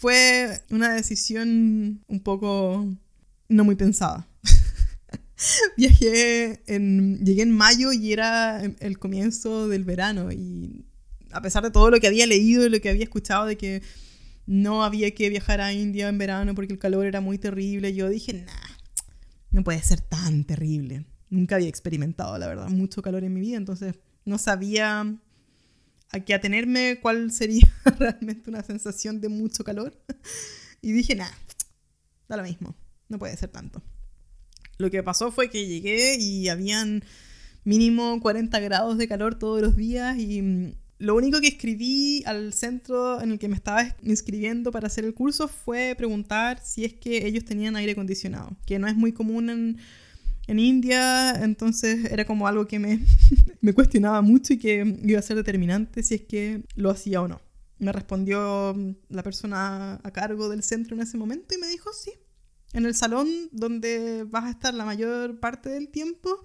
fue 0.00 0.62
una 0.70 0.94
decisión 0.94 2.02
un 2.08 2.20
poco 2.20 2.88
no 3.50 3.64
muy 3.64 3.74
pensada. 3.74 4.26
Viajé 5.76 6.62
llegué 6.66 7.42
en 7.42 7.50
mayo 7.52 7.92
y 7.92 8.12
era 8.12 8.62
el 8.62 8.98
comienzo 8.98 9.68
del 9.68 9.84
verano 9.84 10.32
y 10.32 10.86
a 11.32 11.42
pesar 11.42 11.62
de 11.62 11.70
todo 11.70 11.90
lo 11.90 12.00
que 12.00 12.06
había 12.06 12.26
leído 12.26 12.64
y 12.64 12.70
lo 12.70 12.80
que 12.80 12.88
había 12.88 13.04
escuchado 13.04 13.44
de 13.44 13.58
que 13.58 13.82
no 14.46 14.84
había 14.84 15.10
que 15.14 15.28
viajar 15.28 15.60
a 15.60 15.74
India 15.74 16.08
en 16.08 16.16
verano 16.16 16.54
porque 16.54 16.72
el 16.72 16.78
calor 16.78 17.04
era 17.04 17.20
muy 17.20 17.36
terrible, 17.36 17.94
yo 17.94 18.08
dije, 18.08 18.32
nah, 18.32 18.76
no 19.50 19.62
puede 19.62 19.82
ser 19.82 20.00
tan 20.00 20.44
terrible 20.44 21.04
nunca 21.30 21.54
había 21.54 21.68
experimentado, 21.68 22.36
la 22.38 22.48
verdad, 22.48 22.68
mucho 22.68 23.00
calor 23.02 23.24
en 23.24 23.32
mi 23.32 23.40
vida, 23.40 23.56
entonces 23.56 23.94
no 24.24 24.36
sabía 24.36 25.16
a 26.12 26.20
qué 26.20 26.34
atenerme, 26.34 26.98
cuál 27.00 27.30
sería 27.30 27.72
realmente 27.98 28.50
una 28.50 28.62
sensación 28.62 29.20
de 29.20 29.28
mucho 29.28 29.64
calor. 29.64 29.96
Y 30.82 30.92
dije, 30.92 31.14
nada, 31.14 31.36
da 32.26 32.38
lo 32.38 32.42
mismo, 32.42 32.74
no 33.10 33.18
puede 33.18 33.36
ser 33.36 33.50
tanto. 33.50 33.82
Lo 34.78 34.90
que 34.90 35.02
pasó 35.02 35.30
fue 35.30 35.50
que 35.50 35.66
llegué 35.66 36.16
y 36.18 36.48
habían 36.48 37.04
mínimo 37.64 38.18
40 38.18 38.58
grados 38.60 38.96
de 38.96 39.06
calor 39.06 39.38
todos 39.38 39.60
los 39.60 39.76
días 39.76 40.16
y 40.16 40.40
mm, 40.40 40.72
lo 41.00 41.16
único 41.16 41.40
que 41.40 41.48
escribí 41.48 42.22
al 42.26 42.52
centro 42.52 43.20
en 43.20 43.32
el 43.32 43.38
que 43.38 43.48
me 43.48 43.56
estaba 43.56 43.96
inscribiendo 44.02 44.70
para 44.70 44.86
hacer 44.86 45.04
el 45.04 45.14
curso 45.14 45.48
fue 45.48 45.94
preguntar 45.96 46.60
si 46.62 46.84
es 46.84 46.92
que 46.92 47.26
ellos 47.26 47.44
tenían 47.44 47.74
aire 47.76 47.92
acondicionado, 47.92 48.56
que 48.66 48.78
no 48.78 48.86
es 48.86 48.94
muy 48.94 49.12
común 49.12 49.48
en 49.48 49.78
en 50.46 50.58
India, 50.58 51.32
entonces 51.42 52.10
era 52.10 52.24
como 52.24 52.46
algo 52.46 52.66
que 52.66 52.78
me, 52.78 53.00
me 53.60 53.72
cuestionaba 53.72 54.22
mucho 54.22 54.54
y 54.54 54.58
que 54.58 54.98
iba 55.04 55.18
a 55.18 55.22
ser 55.22 55.36
determinante 55.36 56.02
si 56.02 56.16
es 56.16 56.22
que 56.22 56.62
lo 56.74 56.90
hacía 56.90 57.22
o 57.22 57.28
no. 57.28 57.40
Me 57.78 57.92
respondió 57.92 58.76
la 59.08 59.22
persona 59.22 60.00
a 60.02 60.10
cargo 60.12 60.48
del 60.48 60.62
centro 60.62 60.94
en 60.94 61.02
ese 61.02 61.16
momento 61.16 61.54
y 61.54 61.58
me 61.58 61.68
dijo, 61.68 61.90
sí, 61.92 62.12
en 62.72 62.86
el 62.86 62.94
salón 62.94 63.28
donde 63.52 64.24
vas 64.24 64.44
a 64.44 64.50
estar 64.50 64.74
la 64.74 64.84
mayor 64.84 65.40
parte 65.40 65.70
del 65.70 65.88
tiempo 65.88 66.42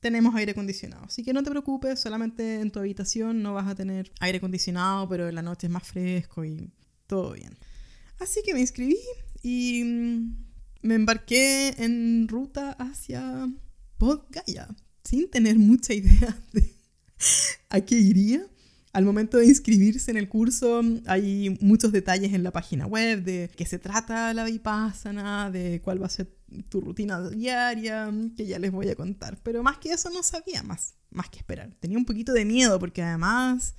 tenemos 0.00 0.34
aire 0.34 0.52
acondicionado. 0.52 1.04
Así 1.06 1.22
que 1.22 1.32
no 1.32 1.42
te 1.42 1.50
preocupes, 1.50 1.98
solamente 1.98 2.60
en 2.60 2.70
tu 2.70 2.78
habitación 2.78 3.42
no 3.42 3.54
vas 3.54 3.66
a 3.68 3.74
tener 3.74 4.12
aire 4.20 4.36
acondicionado, 4.36 5.08
pero 5.08 5.28
en 5.28 5.34
la 5.34 5.40
noche 5.40 5.66
es 5.66 5.72
más 5.72 5.84
fresco 5.84 6.44
y 6.44 6.70
todo 7.06 7.32
bien. 7.32 7.56
Así 8.18 8.42
que 8.44 8.52
me 8.52 8.60
inscribí 8.60 8.98
y 9.42 9.82
me 10.84 10.94
embarqué 10.94 11.74
en 11.78 12.28
ruta 12.28 12.72
hacia 12.72 13.50
Podgaya, 13.96 14.68
sin 15.02 15.30
tener 15.30 15.58
mucha 15.58 15.94
idea 15.94 16.38
de 16.52 16.74
a 17.70 17.80
qué 17.80 17.98
iría. 17.98 18.46
Al 18.92 19.04
momento 19.04 19.38
de 19.38 19.46
inscribirse 19.46 20.10
en 20.10 20.18
el 20.18 20.28
curso 20.28 20.82
hay 21.06 21.56
muchos 21.60 21.90
detalles 21.90 22.32
en 22.32 22.44
la 22.44 22.52
página 22.52 22.86
web 22.86 23.24
de 23.24 23.50
qué 23.56 23.66
se 23.66 23.78
trata 23.78 24.32
la 24.34 24.44
vipassana, 24.44 25.50
de 25.50 25.80
cuál 25.82 26.00
va 26.00 26.06
a 26.06 26.10
ser 26.10 26.32
tu 26.68 26.80
rutina 26.80 27.28
diaria, 27.30 28.12
que 28.36 28.46
ya 28.46 28.58
les 28.58 28.70
voy 28.70 28.88
a 28.90 28.94
contar. 28.94 29.38
Pero 29.42 29.62
más 29.62 29.78
que 29.78 29.90
eso 29.90 30.10
no 30.10 30.22
sabía 30.22 30.62
más, 30.62 30.94
más 31.10 31.30
que 31.30 31.38
esperar. 31.38 31.74
Tenía 31.80 31.96
un 31.96 32.04
poquito 32.04 32.32
de 32.32 32.44
miedo 32.44 32.78
porque 32.78 33.02
además 33.02 33.74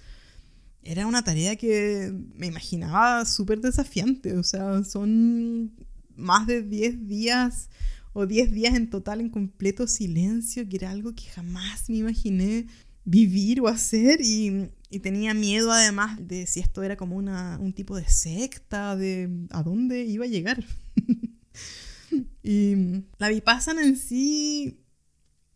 era 0.82 1.08
una 1.08 1.24
tarea 1.24 1.56
que 1.56 2.12
me 2.34 2.48
imaginaba 2.48 3.26
súper 3.26 3.62
desafiante. 3.62 4.36
O 4.36 4.44
sea, 4.44 4.84
son 4.84 5.72
más 6.16 6.48
de 6.48 6.62
10 6.62 7.08
días 7.08 7.70
o 8.14 8.26
10 8.26 8.52
días 8.52 8.76
en 8.76 8.90
total 8.90 9.20
en 9.22 9.30
completo 9.30 9.88
silencio, 9.88 10.68
que 10.68 10.78
era 10.78 10.92
algo 10.92 11.14
que 11.14 11.26
jamás 11.26 11.90
me 11.90 11.98
imaginé 11.98 12.68
vivir 13.04 13.62
o 13.62 13.68
hacer 13.68 14.20
y, 14.22 14.70
tenía 15.04 15.34
miedo 15.34 15.74
además 15.74 16.18
de 16.26 16.48
si 16.48 16.62
esto 16.62 16.82
era 16.82 16.96
como 16.96 17.18
una, 17.18 17.60
un 17.60 17.74
tipo 17.74 17.98
de 17.98 18.08
secta, 18.08 18.96
de 18.96 19.30
a 19.50 19.62
dónde 19.62 20.06
iba 20.06 20.24
a 20.24 20.30
llegar. 20.30 20.64
y 22.44 23.04
la 23.18 23.28
vipassana 23.28 23.84
en 23.84 23.98
sí 23.98 24.80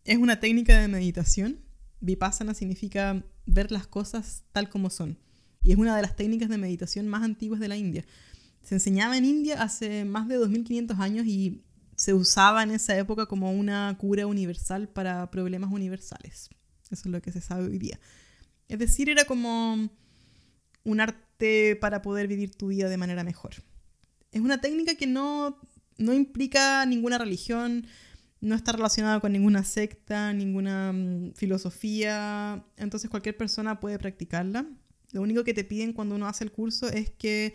es 0.04 0.18
una 0.18 0.40
técnica 0.40 0.78
de 0.78 0.88
meditación. 0.88 1.58
Vipassana 2.00 2.52
significa 2.52 3.24
ver 3.46 3.72
las 3.72 3.86
cosas 3.86 4.44
tal 4.52 4.68
como 4.68 4.90
son. 4.90 5.18
Y 5.62 5.72
es 5.72 5.78
una 5.78 5.96
de 5.96 6.02
las 6.02 6.16
técnicas 6.16 6.50
de 6.50 6.58
meditación 6.58 7.08
más 7.08 7.22
antiguas 7.22 7.60
de 7.60 7.68
la 7.68 7.78
India. 7.78 8.04
Se 8.62 8.74
enseñaba 8.74 9.16
en 9.16 9.24
India 9.24 9.62
hace 9.62 10.04
más 10.04 10.28
de 10.28 10.36
2500 10.36 10.98
años 10.98 11.26
y 11.26 11.62
se 11.96 12.14
usaba 12.14 12.62
en 12.62 12.70
esa 12.70 12.96
época 12.96 13.26
como 13.26 13.52
una 13.52 13.96
cura 13.98 14.26
universal 14.26 14.88
para 14.88 15.30
problemas 15.30 15.70
universales. 15.72 16.48
Eso 16.90 17.02
es 17.04 17.06
lo 17.06 17.20
que 17.20 17.32
se 17.32 17.40
sabe 17.40 17.66
hoy 17.66 17.78
día. 17.78 18.00
Es 18.68 18.78
decir, 18.78 19.10
era 19.10 19.24
como 19.24 19.90
un 20.84 21.00
arte 21.00 21.76
para 21.80 22.02
poder 22.02 22.26
vivir 22.28 22.54
tu 22.54 22.68
vida 22.68 22.88
de 22.88 22.96
manera 22.96 23.24
mejor. 23.24 23.52
Es 24.32 24.40
una 24.40 24.60
técnica 24.60 24.94
que 24.94 25.06
no, 25.06 25.60
no 25.98 26.14
implica 26.14 26.86
ninguna 26.86 27.18
religión, 27.18 27.86
no 28.40 28.54
está 28.54 28.72
relacionada 28.72 29.20
con 29.20 29.32
ninguna 29.32 29.64
secta, 29.64 30.32
ninguna 30.32 30.92
mm, 30.92 31.32
filosofía, 31.34 32.64
entonces 32.76 33.10
cualquier 33.10 33.36
persona 33.36 33.80
puede 33.80 33.98
practicarla. 33.98 34.66
Lo 35.12 35.22
único 35.22 35.44
que 35.44 35.54
te 35.54 35.64
piden 35.64 35.92
cuando 35.92 36.14
uno 36.14 36.26
hace 36.26 36.44
el 36.44 36.52
curso 36.52 36.88
es 36.88 37.10
que 37.10 37.54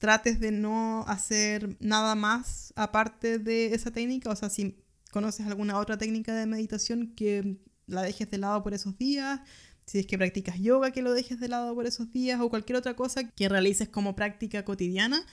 trates 0.00 0.40
de 0.40 0.50
no 0.50 1.04
hacer 1.06 1.76
nada 1.78 2.16
más 2.16 2.72
aparte 2.74 3.38
de 3.38 3.74
esa 3.74 3.92
técnica. 3.92 4.30
O 4.30 4.34
sea, 4.34 4.48
si 4.48 4.82
conoces 5.12 5.46
alguna 5.46 5.78
otra 5.78 5.98
técnica 5.98 6.34
de 6.34 6.46
meditación, 6.46 7.14
que 7.14 7.58
la 7.86 8.02
dejes 8.02 8.28
de 8.30 8.38
lado 8.38 8.62
por 8.64 8.74
esos 8.74 8.98
días. 8.98 9.40
Si 9.86 9.98
es 9.98 10.06
que 10.06 10.18
practicas 10.18 10.58
yoga, 10.58 10.90
que 10.90 11.02
lo 11.02 11.12
dejes 11.12 11.38
de 11.38 11.48
lado 11.48 11.74
por 11.74 11.86
esos 11.86 12.10
días. 12.12 12.40
O 12.40 12.48
cualquier 12.48 12.76
otra 12.76 12.96
cosa 12.96 13.28
que 13.28 13.48
realices 13.48 13.88
como 13.88 14.16
práctica 14.16 14.64
cotidiana 14.64 15.24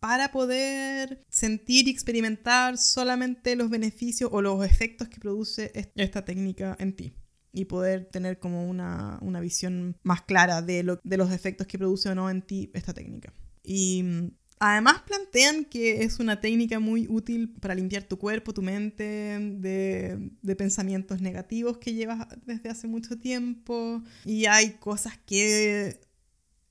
para 0.00 0.30
poder 0.30 1.24
sentir 1.28 1.88
y 1.88 1.90
experimentar 1.90 2.78
solamente 2.78 3.56
los 3.56 3.70
beneficios 3.70 4.30
o 4.32 4.42
los 4.42 4.64
efectos 4.64 5.08
que 5.08 5.18
produce 5.18 5.72
esta 5.96 6.24
técnica 6.24 6.76
en 6.78 6.94
ti 6.94 7.14
y 7.52 7.64
poder 7.64 8.04
tener 8.04 8.38
como 8.38 8.68
una, 8.68 9.18
una 9.22 9.40
visión 9.40 9.96
más 10.02 10.22
clara 10.22 10.62
de, 10.62 10.82
lo, 10.82 11.00
de 11.02 11.16
los 11.16 11.32
efectos 11.32 11.66
que 11.66 11.78
produce 11.78 12.10
o 12.10 12.14
no 12.14 12.30
en 12.30 12.42
ti 12.42 12.70
esta 12.74 12.92
técnica. 12.92 13.32
Y 13.68 14.02
mm, 14.02 14.30
además 14.60 15.02
plantean 15.02 15.66
que 15.66 16.02
es 16.02 16.18
una 16.18 16.40
técnica 16.40 16.80
muy 16.80 17.06
útil 17.06 17.50
para 17.60 17.74
limpiar 17.74 18.02
tu 18.04 18.18
cuerpo, 18.18 18.54
tu 18.54 18.62
mente 18.62 19.04
de, 19.04 20.56
pensamientos 20.56 21.20
negativos 21.20 21.76
que 21.76 21.92
llevas 21.92 22.26
desde 22.46 22.70
hace 22.70 22.88
mucho 22.88 23.18
tiempo. 23.18 24.02
Y 24.24 24.46
hay 24.46 24.78
cosas 24.78 25.18
que 25.18 26.00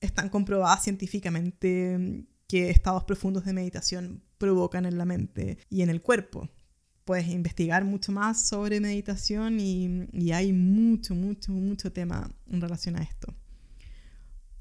están 0.02 0.30
comprobadas 0.30 0.84
científicamente 0.84 1.98
mm, 2.00 2.26
que 2.48 2.72
estados 2.72 3.04
profundos 3.04 3.46
de 3.46 3.54
meditación 3.54 4.24
provocan 4.40 4.88
en 4.88 4.98
la 4.98 5.06
mente 5.06 5.60
y 5.70 5.84
en 5.84 5.92
el 5.92 6.02
cuerpo. 6.02 6.50
Puedes 7.06 7.28
investigar 7.28 7.86
mucho 7.86 8.12
más 8.12 8.48
sobre 8.48 8.80
meditación 8.80 9.60
y, 9.60 10.08
y 10.14 10.32
hay 10.32 10.52
mucho, 10.52 11.14
mucho, 11.14 11.52
mucho 11.52 11.92
tema 11.92 12.32
en 12.48 12.60
relación 12.60 12.96
a 12.96 13.04
esto. 13.04 13.36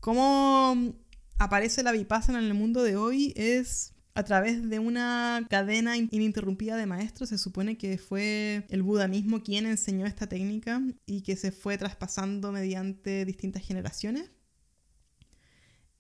¿Cómo 0.01 0.95
aparece 1.39 1.83
la 1.83 1.93
vipassana 1.93 2.39
en 2.39 2.47
el 2.47 2.55
mundo 2.55 2.83
de 2.83 2.97
hoy 2.97 3.33
es 3.37 3.93
a 4.15 4.25
través 4.25 4.69
de 4.69 4.79
una 4.79 5.47
cadena 5.51 5.97
ininterrumpida 5.97 6.77
de 6.77 6.87
maestros. 6.87 7.29
Se 7.29 7.39
supone 7.39 7.77
que 7.77 7.99
fue 7.99 8.65
el 8.71 8.83
Buda 8.83 9.09
mismo 9.09 9.43
quien 9.43 9.67
enseñó 9.67 10.07
esta 10.07 10.27
técnica 10.27 10.81
y 11.05 11.21
que 11.21 11.37
se 11.37 11.53
fue 11.53 11.77
traspasando 11.77 12.51
mediante 12.51 13.27
distintas 13.27 13.63
generaciones. 13.63 14.31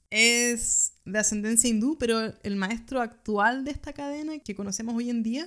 Es 0.08 0.94
de 1.04 1.18
ascendencia 1.18 1.68
hindú, 1.68 1.98
pero 1.98 2.32
el 2.42 2.56
maestro 2.56 3.02
actual 3.02 3.64
de 3.64 3.72
esta 3.72 3.92
cadena 3.92 4.38
que 4.38 4.54
conocemos 4.54 4.94
hoy 4.94 5.10
en 5.10 5.22
día 5.22 5.46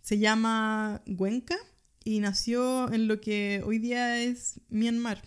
se 0.00 0.18
llama 0.18 1.02
Gwenka 1.06 1.56
y 2.02 2.20
nació 2.20 2.90
en 2.92 3.08
lo 3.08 3.20
que 3.20 3.62
hoy 3.66 3.78
día 3.78 4.22
es 4.22 4.60
Myanmar. 4.70 5.20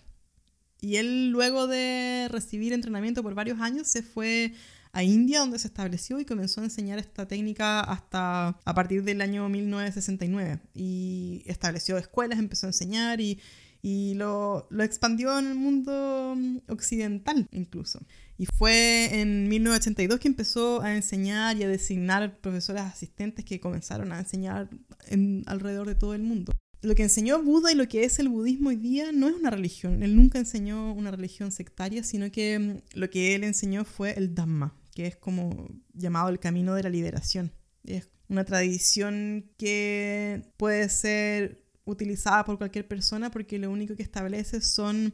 Y 0.83 0.97
él 0.97 1.29
luego 1.29 1.65
de 1.65 2.27
recibir 2.29 2.73
entrenamiento 2.73 3.23
por 3.23 3.33
varios 3.35 3.61
años 3.61 3.87
se 3.87 4.03
fue 4.03 4.51
a 4.91 5.01
India 5.01 5.39
donde 5.39 5.57
se 5.57 5.67
estableció 5.67 6.19
y 6.19 6.25
comenzó 6.25 6.59
a 6.59 6.65
enseñar 6.65 6.99
esta 6.99 7.25
técnica 7.25 7.79
hasta 7.79 8.59
a 8.65 8.73
partir 8.75 9.01
del 9.05 9.21
año 9.21 9.47
1969 9.47 10.59
y 10.75 11.41
estableció 11.45 11.97
escuelas, 11.97 12.37
empezó 12.37 12.67
a 12.67 12.71
enseñar 12.71 13.21
y, 13.21 13.39
y 13.81 14.15
lo, 14.15 14.67
lo 14.71 14.83
expandió 14.83 15.39
en 15.39 15.47
el 15.47 15.55
mundo 15.55 16.35
occidental 16.67 17.47
incluso. 17.53 18.01
Y 18.37 18.45
fue 18.45 19.21
en 19.21 19.47
1982 19.47 20.19
que 20.19 20.27
empezó 20.27 20.81
a 20.81 20.93
enseñar 20.93 21.55
y 21.55 21.63
a 21.63 21.69
designar 21.69 22.39
profesores 22.39 22.81
asistentes 22.81 23.45
que 23.45 23.61
comenzaron 23.61 24.11
a 24.11 24.19
enseñar 24.19 24.69
en, 25.07 25.43
alrededor 25.45 25.87
de 25.87 25.95
todo 25.95 26.13
el 26.13 26.23
mundo. 26.23 26.51
Lo 26.83 26.95
que 26.95 27.03
enseñó 27.03 27.41
Buda 27.41 27.71
y 27.71 27.75
lo 27.75 27.87
que 27.87 28.03
es 28.03 28.19
el 28.19 28.27
budismo 28.27 28.67
hoy 28.67 28.75
día 28.75 29.13
no 29.13 29.29
es 29.29 29.35
una 29.35 29.49
religión. 29.49 30.03
Él 30.03 30.17
nunca 30.17 30.37
enseñó 30.37 30.91
una 30.91 31.11
religión 31.11 31.53
sectaria, 31.53 32.03
sino 32.03 32.29
que 32.29 32.59
mm, 32.59 32.99
lo 32.99 33.09
que 33.09 33.35
él 33.35 33.45
enseñó 33.45 33.85
fue 33.85 34.11
el 34.17 34.35
Dhamma, 34.35 34.77
que 34.93 35.07
es 35.07 35.15
como 35.15 35.69
llamado 35.93 36.27
el 36.27 36.39
camino 36.39 36.75
de 36.75 36.83
la 36.83 36.89
liberación. 36.89 37.53
Es 37.85 38.09
una 38.27 38.43
tradición 38.43 39.49
que 39.57 40.51
puede 40.57 40.89
ser 40.89 41.63
utilizada 41.85 42.43
por 42.43 42.57
cualquier 42.57 42.85
persona 42.85 43.31
porque 43.31 43.59
lo 43.59 43.71
único 43.71 43.95
que 43.95 44.03
establece 44.03 44.59
son 44.59 45.13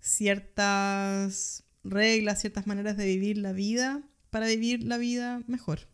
ciertas 0.00 1.64
reglas, 1.82 2.42
ciertas 2.42 2.66
maneras 2.66 2.98
de 2.98 3.06
vivir 3.06 3.38
la 3.38 3.52
vida 3.52 4.02
para 4.28 4.48
vivir 4.48 4.84
la 4.84 4.98
vida 4.98 5.42
mejor. 5.46 5.88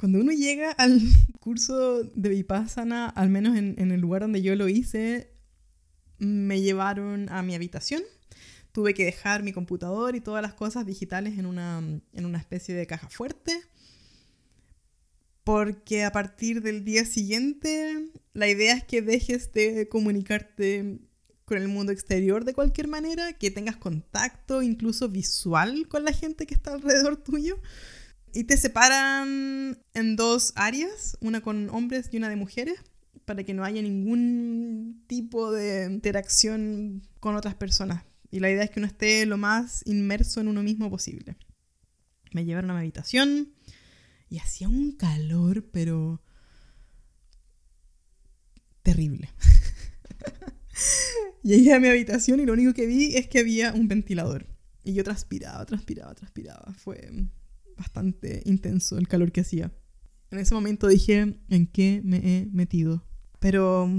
Cuando 0.00 0.18
uno 0.18 0.32
llega 0.32 0.70
al 0.70 0.98
curso 1.40 2.02
de 2.02 2.30
Vipassana, 2.30 3.10
al 3.10 3.28
menos 3.28 3.58
en, 3.58 3.90
el 3.90 4.00
lugar 4.00 4.22
donde 4.22 4.40
yo 4.40 4.56
lo 4.56 4.66
hice, 4.66 5.30
me 6.16 6.62
llevaron 6.62 7.28
a 7.28 7.42
mi 7.42 7.54
habitación. 7.54 8.00
Tuve 8.72 8.94
que 8.94 9.04
dejar 9.04 9.42
mi 9.42 9.52
computador 9.52 10.16
y 10.16 10.22
todas 10.22 10.40
las 10.40 10.54
cosas 10.54 10.86
digitales 10.86 11.38
en 11.38 11.44
una, 11.44 11.82
en 12.14 12.24
una 12.24 12.38
especie 12.38 12.74
de 12.74 12.86
caja 12.86 13.10
fuerte. 13.10 13.52
Porque 15.44 16.04
a 16.04 16.12
partir 16.12 16.62
del 16.62 16.82
día 16.82 17.04
siguiente, 17.04 18.08
la 18.32 18.48
idea 18.48 18.72
es 18.72 18.84
que 18.84 19.02
dejes 19.02 19.52
de 19.52 19.86
comunicarte 19.90 20.98
con 21.44 21.58
el 21.58 21.68
mundo 21.68 21.92
exterior 21.92 22.46
de 22.46 22.54
cualquier 22.54 22.88
manera, 22.88 23.34
que 23.34 23.50
tengas 23.50 23.76
contacto 23.76 24.62
incluso 24.62 25.10
visual 25.10 25.88
con 25.88 26.04
la 26.04 26.12
gente 26.14 26.46
que 26.46 26.54
está 26.54 26.72
alrededor 26.72 27.18
tuyo. 27.18 27.60
Y 28.32 28.44
te 28.44 28.56
separan 28.56 29.78
en 29.94 30.16
dos 30.16 30.52
áreas, 30.54 31.16
una 31.20 31.40
con 31.40 31.68
hombres 31.70 32.08
y 32.12 32.16
una 32.16 32.28
de 32.28 32.36
mujeres, 32.36 32.78
para 33.24 33.44
que 33.44 33.54
no 33.54 33.64
haya 33.64 33.82
ningún 33.82 35.02
tipo 35.06 35.52
de 35.52 35.86
interacción 35.90 37.02
con 37.18 37.34
otras 37.34 37.54
personas. 37.54 38.04
Y 38.30 38.40
la 38.40 38.50
idea 38.50 38.62
es 38.62 38.70
que 38.70 38.80
uno 38.80 38.86
esté 38.86 39.26
lo 39.26 39.36
más 39.36 39.82
inmerso 39.86 40.40
en 40.40 40.48
uno 40.48 40.62
mismo 40.62 40.90
posible. 40.90 41.36
Me 42.32 42.44
llevaron 42.44 42.70
a 42.70 42.74
mi 42.74 42.80
habitación 42.80 43.52
y 44.28 44.38
hacía 44.38 44.68
un 44.68 44.92
calor, 44.92 45.68
pero 45.72 46.22
terrible. 48.82 49.30
Llegué 51.42 51.72
a 51.72 51.80
mi 51.80 51.88
habitación 51.88 52.40
y 52.40 52.46
lo 52.46 52.52
único 52.52 52.74
que 52.74 52.86
vi 52.86 53.16
es 53.16 53.26
que 53.26 53.40
había 53.40 53.72
un 53.72 53.88
ventilador. 53.88 54.46
Y 54.84 54.94
yo 54.94 55.02
transpiraba, 55.02 55.66
transpiraba, 55.66 56.14
transpiraba. 56.14 56.72
Fue 56.74 57.10
bastante 57.80 58.42
intenso 58.44 58.98
el 58.98 59.08
calor 59.08 59.32
que 59.32 59.40
hacía. 59.40 59.72
En 60.30 60.38
ese 60.38 60.54
momento 60.54 60.86
dije, 60.86 61.40
¿en 61.48 61.66
qué 61.66 62.02
me 62.04 62.18
he 62.18 62.46
metido? 62.52 63.04
Pero 63.40 63.90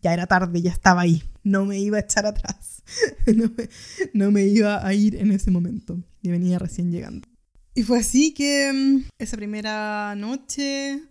ya 0.00 0.14
era 0.14 0.26
tarde, 0.26 0.62
ya 0.62 0.70
estaba 0.70 1.02
ahí. 1.02 1.22
No 1.42 1.66
me 1.66 1.78
iba 1.78 1.98
a 1.98 2.00
echar 2.00 2.24
atrás. 2.24 2.82
no, 4.14 4.30
me, 4.30 4.44
iba 4.46 4.86
a 4.86 4.94
ir 4.94 5.16
en 5.16 5.32
ese 5.32 5.50
momento. 5.50 6.02
Y 6.22 6.30
venía 6.30 6.58
recién 6.58 6.90
llegando. 6.90 7.28
Y 7.74 7.82
fue 7.82 7.98
así 7.98 8.32
que 8.32 8.72
mm, 8.72 9.08
esa 9.18 9.36
primera 9.36 10.14
noche 10.14 11.02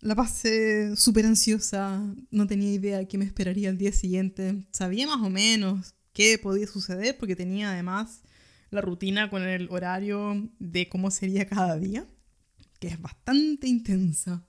la 0.00 0.14
pasé 0.14 0.94
súper 0.94 1.26
ansiosa, 1.26 2.00
no 2.30 2.46
tenía 2.46 2.72
idea 2.72 2.98
de 2.98 3.08
qué 3.08 3.18
me 3.18 3.24
esperaría 3.24 3.68
el 3.68 3.78
día 3.78 3.92
siguiente. 3.92 4.64
Sabía 4.72 5.08
más 5.08 5.20
o 5.20 5.28
menos 5.28 5.92
qué 6.12 6.38
podía 6.38 6.68
suceder 6.68 7.18
porque 7.18 7.34
tenía 7.34 7.72
además 7.72 8.22
la 8.70 8.80
rutina 8.80 9.30
con 9.30 9.42
el 9.42 9.68
horario 9.70 10.50
de 10.58 10.88
cómo 10.88 11.10
sería 11.10 11.46
cada 11.46 11.78
día, 11.78 12.06
que 12.80 12.88
es 12.88 13.00
bastante 13.00 13.66
intensa. 13.66 14.44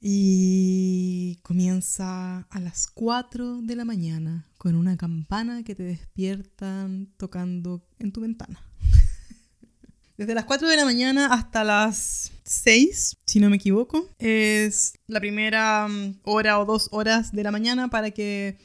Y 0.00 1.38
comienza 1.42 2.40
a 2.40 2.60
las 2.60 2.88
4 2.88 3.62
de 3.62 3.76
la 3.76 3.84
mañana 3.84 4.48
con 4.58 4.74
una 4.74 4.96
campana 4.96 5.62
que 5.62 5.76
te 5.76 5.84
despiertan 5.84 7.12
tocando 7.16 7.86
en 8.00 8.10
tu 8.10 8.20
ventana. 8.20 8.60
Desde 10.16 10.34
las 10.34 10.44
4 10.44 10.68
de 10.68 10.76
la 10.76 10.84
mañana 10.84 11.26
hasta 11.26 11.62
las 11.62 12.32
6, 12.42 13.18
si 13.24 13.38
no 13.38 13.48
me 13.48 13.56
equivoco, 13.56 14.08
es 14.18 14.94
la 15.06 15.20
primera 15.20 15.86
mm, 15.86 16.20
hora 16.24 16.58
o 16.58 16.64
dos 16.64 16.88
horas 16.90 17.30
de 17.30 17.44
la 17.44 17.52
mañana 17.52 17.88
para 17.88 18.10
que 18.10 18.58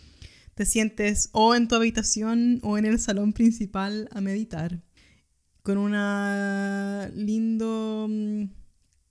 te 0.57 0.65
sientes 0.65 1.29
o 1.31 1.55
en 1.55 1.67
tu 1.67 1.75
habitación 1.75 2.59
o 2.63 2.77
en 2.77 2.85
el 2.85 2.99
salón 2.99 3.31
principal 3.31 4.09
a 4.11 4.19
meditar 4.19 4.81
con 5.61 5.77
un 5.77 5.91
lindo 7.13 8.07
mm, 8.09 8.43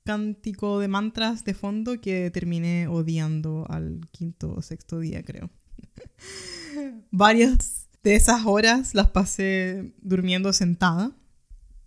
cántico 0.04 0.80
de 0.80 0.88
mantras 0.88 1.44
de 1.44 1.54
fondo 1.54 2.00
que 2.00 2.30
terminé 2.30 2.88
odiando 2.88 3.64
al 3.70 4.00
quinto 4.10 4.54
o 4.54 4.62
sexto 4.62 4.98
día, 5.00 5.22
creo. 5.22 5.48
Varias 7.10 7.88
de 8.02 8.16
esas 8.16 8.44
horas 8.44 8.94
las 8.94 9.10
pasé 9.10 9.94
durmiendo 10.02 10.52
sentada 10.52 11.14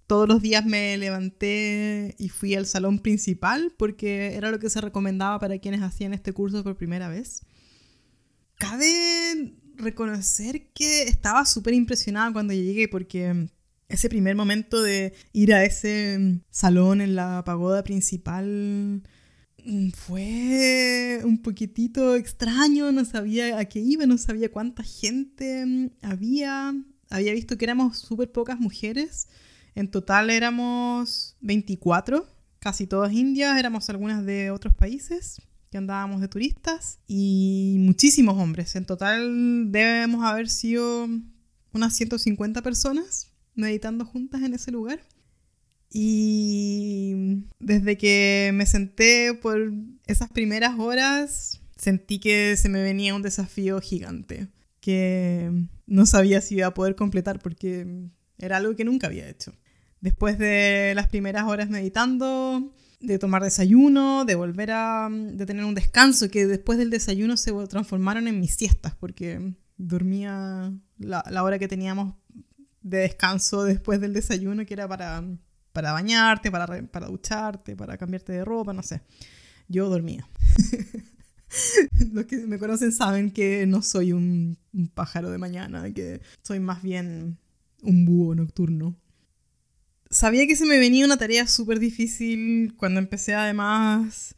todos 0.10 0.28
los 0.28 0.42
días 0.42 0.66
me 0.66 0.98
levanté 0.98 2.16
y 2.18 2.30
fui 2.30 2.56
al 2.56 2.66
salón 2.66 2.98
principal 2.98 3.72
porque 3.78 4.34
era 4.34 4.50
lo 4.50 4.58
que 4.58 4.72
se 4.72 4.82
recomendaba 4.82 5.38
para 5.38 5.60
quienes 5.60 5.84
hacían 5.84 6.16
este 6.16 6.34
curso 6.34 6.64
por 6.64 6.76
primera 6.76 7.10
vez. 7.10 7.46
Cabe 8.60 9.56
reconocer 9.78 10.68
que 10.74 11.04
estaba 11.04 11.46
súper 11.46 11.74
impresionada 11.74 12.34
cuando 12.34 12.54
llegué 12.54 12.90
porque 12.90 13.48
ese 13.88 14.10
primer 14.10 14.36
momento 14.36 14.82
de 14.84 15.14
ir 15.32 15.54
a 15.54 15.64
ese 15.64 16.42
salón 16.50 17.00
en 17.00 17.16
la 17.16 17.42
pagoda 17.46 17.84
principal 17.86 19.02
mm, 19.64 19.90
fue 19.92 21.22
un 21.24 21.42
poquitito 21.42 22.16
extraño, 22.16 22.92
no 22.92 23.06
sabía 23.06 23.58
a 23.60 23.64
qué 23.64 23.80
iba, 23.80 24.06
no 24.06 24.18
sabía 24.18 24.52
cuánta 24.52 24.84
gente 24.84 25.66
mm, 25.66 25.92
había. 26.02 26.76
Había 27.10 27.32
visto 27.32 27.58
que 27.58 27.64
éramos 27.64 27.98
súper 27.98 28.30
pocas 28.30 28.60
mujeres. 28.60 29.30
En 29.74 29.90
total 29.90 30.30
éramos 30.30 31.38
24, 31.40 32.28
casi 32.60 32.88
todas 32.88 33.14
indias, 33.14 33.58
éramos 33.58 33.90
algunas 33.90 34.26
de 34.26 34.52
otros 34.52 34.76
países 34.76 35.42
que 35.70 35.78
andábamos 35.78 36.22
de 36.22 36.28
turistas 36.28 37.00
y 37.08 37.78
muchísimos 37.80 38.38
hombres. 38.38 38.76
En 38.76 38.86
total 38.86 39.72
debemos 39.72 40.24
haber 40.24 40.50
sido 40.50 41.08
unas 41.74 41.96
150 41.96 42.62
personas 42.62 43.32
meditando 43.56 44.06
juntas 44.06 44.42
en 44.42 44.54
ese 44.54 44.72
lugar. 44.72 45.00
Y 45.92 47.46
desde 47.60 47.98
que 47.98 48.52
me 48.54 48.66
senté 48.66 49.34
por 49.34 49.74
esas 50.06 50.30
primeras 50.30 50.78
horas, 50.78 51.62
sentí 51.78 52.20
que 52.20 52.56
se 52.58 52.70
me 52.70 52.84
venía 52.84 53.16
un 53.16 53.24
desafío 53.24 53.82
gigante, 53.82 54.50
que 54.82 55.52
no 55.88 56.06
sabía 56.06 56.42
si 56.42 56.56
iba 56.56 56.68
a 56.68 56.74
poder 56.74 56.96
completar 56.96 57.40
porque 57.40 58.08
era 58.38 58.58
algo 58.58 58.76
que 58.76 58.86
nunca 58.86 59.08
había 59.08 59.28
hecho 59.28 59.54
después 60.02 60.38
de 60.38 60.94
las 60.96 61.08
primeras 61.08 61.46
horas 61.46 61.70
meditando, 61.70 62.74
de 63.00 63.18
tomar 63.18 63.44
desayuno, 63.44 64.26
de 64.26 64.36
volver 64.36 64.72
a 64.72 65.10
de 65.10 65.46
tener 65.46 65.64
un 65.64 65.76
descanso, 65.76 66.30
que 66.30 66.46
después 66.46 66.78
del 66.78 66.90
desayuno 66.90 67.38
se 67.38 67.52
transformaron 67.68 68.28
en 68.28 68.40
mis 68.40 68.56
siestas, 68.56 68.96
porque 68.96 69.54
dormía 69.78 70.74
la, 70.98 71.24
la 71.30 71.44
hora 71.44 71.60
que 71.60 71.68
teníamos 71.68 72.16
de 72.82 73.00
descanso 73.00 73.64
después 73.64 74.02
del 74.02 74.14
desayuno, 74.14 74.66
que 74.66 74.74
era 74.74 74.88
para, 74.88 75.24
para 75.72 75.92
bañarte, 75.94 76.52
para, 76.52 76.82
para 76.88 77.08
ducharte, 77.08 77.76
para 77.76 77.98
cambiarte 77.98 78.34
de 78.34 78.46
ropa, 78.46 78.74
no 78.74 78.84
sé. 78.84 79.02
Yo 79.68 79.90
dormía. 79.90 80.28
Los 82.12 82.26
que 82.26 82.46
me 82.46 82.60
conocen 82.60 82.92
saben 82.92 83.32
que 83.32 83.66
no 83.66 83.82
soy 83.82 84.12
un, 84.12 84.58
un 84.74 84.88
pájaro 84.88 85.32
de 85.32 85.38
mañana, 85.38 85.92
que 85.94 86.22
soy 86.42 86.60
más 86.60 86.82
bien 86.82 87.38
un 87.82 88.06
búho 88.06 88.36
nocturno 88.36 88.96
sabía 90.10 90.48
que 90.48 90.56
se 90.56 90.66
me 90.66 90.80
venía 90.80 91.06
una 91.06 91.18
tarea 91.18 91.48
súper 91.48 91.80
difícil 91.80 92.76
cuando 92.78 93.00
empecé 93.00 93.36
además 93.36 94.36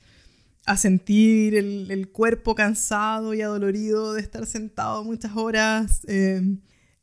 a 0.66 0.78
sentir 0.78 1.56
el, 1.56 2.10
cuerpo 2.12 2.56
cansado 2.56 3.34
y 3.34 3.42
adolorido 3.42 4.14
de 4.14 4.22
estar 4.22 4.46
sentado 4.46 5.04
muchas 5.04 5.36
horas. 5.36 6.02
Eh, 6.08 6.42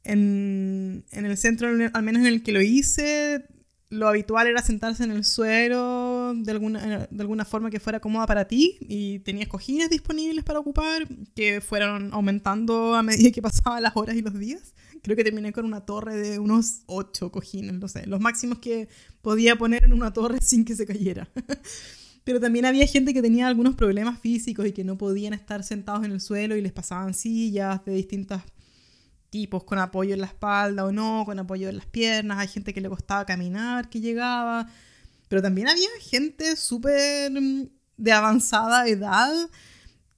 en, 0.05 1.05
el 1.11 1.37
centro, 1.37 1.69
al 1.93 2.03
menos 2.03 2.21
en 2.21 2.29
el 2.29 2.43
que 2.43 2.53
lo 2.53 2.63
hice, 2.63 3.45
lo 3.91 4.09
habitual 4.09 4.47
era 4.47 4.63
sentarse 4.63 5.05
en 5.05 5.11
el 5.11 5.25
suelo 5.25 6.35
de 6.35 6.53
alguna, 6.53 7.09
de 7.11 7.21
alguna 7.21 7.45
forma 7.45 7.71
que 7.71 7.81
fuera 7.81 8.01
cómoda 8.01 8.27
para 8.27 8.47
ti 8.47 8.79
y 8.81 9.19
tenías 9.21 9.49
cojines 9.49 9.91
disponibles 9.91 10.45
para 10.45 10.61
ocupar 10.61 11.07
que 11.35 11.61
fueron 11.61 12.11
aumentando 12.13 12.95
a 12.95 13.03
medida 13.03 13.31
que 13.31 13.43
pasaban 13.43 13.83
las 13.83 13.97
horas 13.97 14.17
y 14.17 14.23
los 14.23 14.39
días. 14.39 14.75
Creo 15.03 15.17
que 15.17 15.25
terminé 15.25 15.53
con 15.53 15.65
una 15.65 15.85
torre 15.85 16.17
de 16.17 16.39
unos 16.39 16.83
ocho 16.87 17.31
cojines, 17.31 17.75
no 17.75 17.89
sé, 17.89 18.07
los 18.07 18.21
máximos 18.21 18.59
que 18.59 18.89
podía 19.23 19.57
poner 19.57 19.85
en 19.85 19.93
una 19.93 20.13
torre 20.13 20.39
sin 20.43 20.65
que 20.65 20.75
se 20.75 20.87
cayera. 20.87 21.29
Pero 22.25 22.41
también 22.41 22.67
había 22.67 22.87
gente 22.87 23.15
que 23.15 23.23
tenía 23.23 23.49
algunos 23.49 23.75
problemas 23.75 24.21
físicos 24.21 24.67
y 24.67 24.73
que 24.73 24.85
no 24.85 24.99
podían 24.99 25.33
estar 25.33 25.63
sentados 25.63 26.05
en 26.05 26.13
el 26.13 26.21
suelo 26.21 26.57
y 26.57 26.61
les 26.61 26.73
pasaban 26.73 27.15
sillas 27.15 27.83
de 27.87 27.93
distintos 27.95 28.43
tipos, 29.31 29.65
con 29.65 29.79
apoyo 29.79 30.15
en 30.15 30.21
la 30.21 30.27
espalda 30.27 30.85
o 30.85 30.93
no, 30.93 31.23
con 31.25 31.39
apoyo 31.39 31.69
en 31.69 31.77
las 31.77 31.87
piernas. 31.87 32.39
Hay 32.39 32.49
gente 32.49 32.75
que 32.75 32.81
le 32.83 32.91
costaba 32.91 33.25
caminar, 33.25 33.89
que 33.89 34.01
llegaba. 34.01 34.69
Pero 35.29 35.41
también 35.41 35.69
había 35.69 35.89
gente 36.01 36.57
súper 36.57 37.31
mm, 37.31 37.69
de 37.97 38.13
avanzada 38.13 38.87
edad 38.89 39.33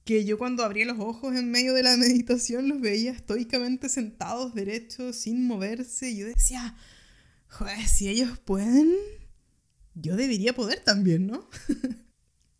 que 0.03 0.25
yo 0.25 0.37
cuando 0.37 0.63
abría 0.63 0.85
los 0.85 0.99
ojos 0.99 1.35
en 1.35 1.51
medio 1.51 1.73
de 1.73 1.83
la 1.83 1.97
meditación 1.97 2.67
los 2.67 2.81
veía 2.81 3.11
estoicamente 3.11 3.89
sentados 3.89 4.53
derechos, 4.53 5.15
sin 5.15 5.45
moverse. 5.45 6.09
Y 6.09 6.17
yo 6.17 6.27
decía, 6.27 6.75
joder, 7.47 7.85
si 7.87 8.09
ellos 8.09 8.39
pueden, 8.39 8.93
yo 9.93 10.15
debería 10.15 10.53
poder 10.53 10.79
también, 10.79 11.27
¿no? 11.27 11.47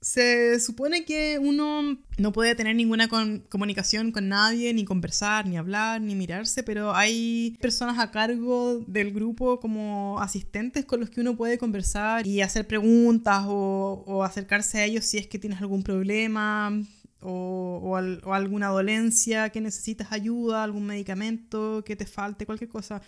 Se 0.04 0.60
supone 0.60 1.06
que 1.06 1.38
uno 1.39 1.99
no 2.17 2.32
puede 2.32 2.56
tener 2.56 2.75
ninguna 2.75 3.08
comunicación 3.49 4.12
con 4.12 4.30
nadie, 4.30 4.73
ni 4.73 4.84
conversar, 4.84 5.45
ni 5.45 5.58
hablar, 5.58 6.01
ni 6.01 6.15
mirarse, 6.15 6.63
pero 6.63 6.95
hay 6.95 7.56
personas 7.62 7.99
a 7.99 8.10
cargo 8.10 8.80
del 8.88 9.13
grupo 9.13 9.60
como 9.60 10.19
asistentes 10.19 10.86
con 10.86 11.01
los 11.01 11.12
que 11.12 11.21
uno 11.21 11.38
puede 11.38 11.60
conversar 11.60 12.25
y 12.25 12.41
hacer 12.41 12.65
preguntas 12.65 13.43
o, 13.47 14.04
o 14.08 14.23
acercarse 14.23 14.80
a 14.80 14.86
ellos 14.86 15.06
si 15.06 15.19
es 15.19 15.27
que 15.27 15.38
tienes 15.38 15.62
algún 15.62 15.84
problema 15.84 16.82
o, 17.21 17.79
o, 18.23 18.34
alguna 18.34 18.67
dolencia 18.67 19.49
que 19.49 19.62
necesitas 19.62 20.12
ayuda, 20.12 20.63
algún 20.63 20.86
medicamento 20.86 21.84
que 21.86 21.95
te 21.95 22.05
falte, 22.05 22.45
cualquier 22.45 22.69
cosa 22.69 23.01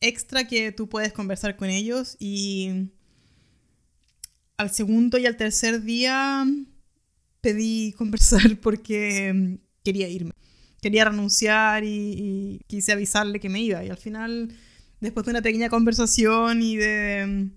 extra 0.00 0.46
que 0.46 0.72
tú 0.72 0.88
puedes 0.88 1.12
conversar 1.12 1.56
con 1.56 1.70
ellos 1.70 2.16
y 2.18 2.90
al 4.56 4.70
segundo 4.70 5.18
y 5.18 5.26
al 5.26 5.36
tercer 5.36 5.82
día 5.82 6.46
pedí 7.40 7.92
conversar 7.98 8.58
porque 8.60 9.58
quería 9.84 10.08
irme. 10.08 10.32
Quería 10.80 11.06
renunciar 11.06 11.84
y, 11.84 12.60
quise 12.66 12.92
avisarle 12.92 13.40
que 13.40 13.48
me 13.48 13.60
iba. 13.60 13.84
Y 13.84 13.88
al 13.88 13.96
final, 13.96 14.54
después 15.00 15.24
de 15.26 15.30
una 15.30 15.42
pequeña 15.42 15.68
conversación 15.68 16.62
y 16.62 16.76
de, 16.76 17.48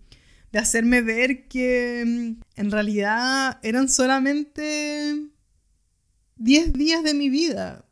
de 0.52 0.60
hacerme 0.60 1.02
ver 1.02 1.48
que 1.48 2.02
en 2.02 2.72
realidad 2.72 3.60
eran 3.62 3.90
solamente 3.90 5.30
10 6.40 6.72
días 6.72 7.04
de 7.04 7.14
mi 7.14 7.30
vida, 7.30 7.86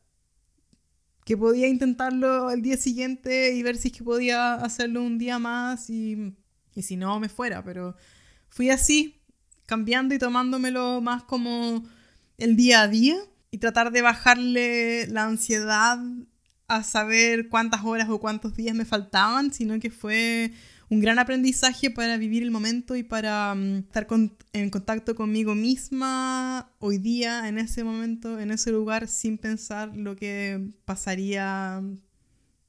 que 1.25 1.35
podía 1.35 1.67
intentarlo 1.67 2.49
el 2.49 2.61
día 2.61 2.77
siguiente 2.77 3.53
y 3.53 3.61
ver 3.61 3.75
si 3.75 3.89
es 3.89 3.97
que 3.97 4.05
podía 4.05 4.53
hacerlo 4.53 5.03
un 5.03 5.17
día 5.17 5.37
más 5.37 5.89
y, 5.89 6.33
y 6.73 6.81
si 6.81 6.95
no, 6.95 7.19
me 7.19 7.27
fuera, 7.27 7.61
pero 7.61 7.95
fui 8.49 8.69
así, 8.69 9.21
cambiando 9.65 10.15
y 10.15 10.17
tomándomelo 10.17 11.01
más 11.01 11.23
como 11.23 11.83
el 12.37 12.55
día 12.55 12.83
a 12.83 12.87
día 12.87 13.17
y 13.51 13.57
tratar 13.57 13.91
de 13.91 14.01
bajarle 14.01 15.07
la 15.07 15.25
ansiedad 15.25 15.99
a 16.69 16.83
saber 16.83 17.49
cuántas 17.49 17.83
horas 17.83 18.07
o 18.09 18.19
cuántos 18.19 18.55
días 18.55 18.75
me 18.75 18.85
faltaban, 18.85 19.53
sino 19.53 19.77
que 19.81 19.89
fue 19.91 20.53
un 20.89 20.99
gran 20.99 21.19
aprendizaje 21.19 21.91
para 21.91 22.17
vivir 22.17 22.43
el 22.43 22.51
momento 22.51 22.95
y 22.95 23.03
para 23.03 23.53
mm, 23.55 23.77
estar 23.79 24.07
en 24.53 24.69
contacto 24.69 25.15
conmigo 25.15 25.55
misma 25.55 26.71
hoy 26.79 26.97
día, 26.97 27.47
en 27.47 27.57
ese 27.57 27.83
momento, 27.83 28.39
en 28.39 28.51
ese 28.51 28.71
lugar, 28.71 29.07
sin 29.07 29.37
pensar 29.37 29.95
lo 29.95 30.15
que 30.15 30.71
pasaría 30.85 31.81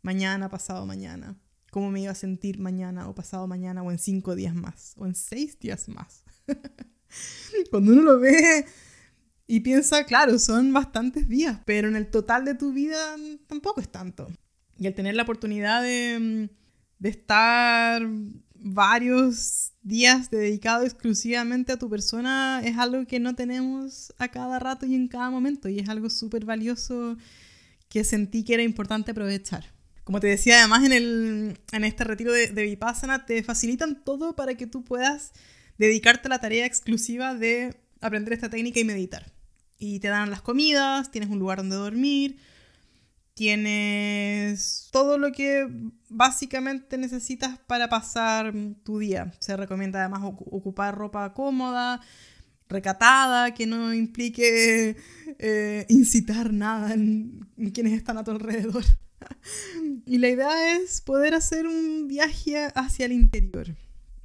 mañana, 0.03 0.49
pasado 0.49 0.87
mañana 0.87 1.37
cómo 1.71 1.91
me 1.91 2.01
iba 2.01 2.13
a 2.13 2.15
sentir 2.15 2.59
mañana 2.59 3.09
o 3.09 3.15
pasado 3.15 3.47
mañana 3.47 3.83
o 3.83 3.91
en 3.91 3.99
cinco 3.99 4.35
días 4.35 4.55
más 4.55 4.95
o 4.97 5.07
en 5.07 5.15
seis 5.15 5.59
días 5.59 5.89
más. 5.89 6.25
Cuando 7.71 7.93
uno 7.93 8.03
lo 8.03 8.19
ve 8.19 8.67
y 9.47 9.61
piensa, 9.61 10.05
claro, 10.05 10.39
son 10.39 10.73
bastantes 10.73 11.29
días, 11.29 11.61
pero 11.65 11.89
en 11.89 11.97
el 11.97 12.11
total 12.11 12.45
de 12.45 12.55
tu 12.55 12.73
vida 12.73 13.17
tampoco 13.47 13.81
es 13.81 13.89
tanto. 13.91 14.29
Y 14.79 14.87
el 14.87 14.95
tener 14.95 15.15
la 15.15 15.23
oportunidad 15.23 15.83
de, 15.83 16.51
de 16.99 17.09
estar 17.09 18.03
varios 18.61 19.73
días 19.83 20.31
dedicado 20.31 20.85
exclusivamente 20.85 21.73
a 21.73 21.79
tu 21.79 21.89
persona 21.89 22.61
es 22.65 22.77
algo 22.77 23.07
que 23.07 23.21
no 23.21 23.35
tenemos 23.35 24.13
a 24.19 24.29
cada 24.29 24.59
rato 24.59 24.85
y 24.87 24.95
en 24.95 25.09
cada 25.09 25.31
momento 25.31 25.69
y 25.69 25.79
es 25.79 25.89
algo 25.89 26.11
súper 26.11 26.45
valioso 26.45 27.17
que 27.89 28.05
sentí 28.05 28.45
que 28.45 28.55
era 28.55 28.63
importante 28.63 29.13
aprovechar. 29.13 29.73
Como 30.05 30.21
te 30.21 30.27
decía, 30.27 30.59
además 30.59 30.85
en, 30.85 30.93
el, 30.93 31.61
en 31.73 31.85
este 31.85 32.05
retiro 32.05 32.33
de, 32.33 32.49
de 32.49 32.63
Vipassana 32.63 33.27
te 33.27 33.43
facilitan 33.43 34.03
todo 34.03 34.35
para 34.35 34.55
que 34.55 34.67
tú 34.67 34.83
puedas 34.83 35.33
dedicarte 35.77 36.29
a 36.29 36.31
la 36.31 36.41
tarea 36.41 36.67
exclusiva 36.67 37.35
de 37.35 37.77
aprender 38.01 38.33
esta 38.33 38.51
técnica 38.51 38.81
y 38.81 38.85
meditar. 38.85 39.33
Y 39.79 40.01
te 40.01 40.09
dan 40.09 40.31
las 40.31 40.43
comidas, 40.43 41.11
tienes 41.11 41.31
un 41.31 41.39
lugar 41.39 41.59
donde 41.59 41.77
dormir, 41.77 42.39
tienes 43.39 44.89
todo 44.91 45.17
lo 45.17 45.31
que 45.31 45.69
básicamente 46.09 46.99
necesitas 46.99 47.57
para 47.69 47.89
pasar 47.89 48.53
tu 48.83 48.99
día. 48.99 49.33
Se 49.39 49.57
recomienda 49.57 50.01
además 50.01 50.23
ocupar 50.25 50.99
ropa 50.99 51.33
cómoda, 51.35 52.01
recatada, 52.69 53.55
que 53.55 53.65
no 53.65 53.95
implique 53.95 54.97
eh, 55.39 55.87
incitar 55.89 56.53
nada 56.53 56.95
en 56.95 57.47
quienes 57.73 57.93
están 57.93 58.19
a 58.19 58.25
tu 58.25 58.33
alrededor 58.33 58.83
y 60.05 60.19
la 60.19 60.31
idea 60.31 60.73
es 60.73 61.01
poder 61.01 61.35
hacer 61.35 61.69
un 61.69 62.09
viaje 62.09 62.73
hacia 62.75 63.07
el 63.07 63.13
interior. 63.13 63.69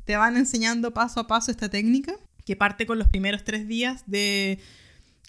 Te 0.05 0.15
van 0.17 0.37
enseñando 0.37 0.91
paso 0.91 1.19
a 1.19 1.27
paso 1.27 1.51
esta 1.51 1.69
técnica, 1.69 2.15
que 2.45 2.55
parte 2.55 2.87
con 2.87 2.97
los 2.97 3.09
primeros 3.09 3.43
tres 3.43 3.67
días 3.67 4.03
de 4.07 4.57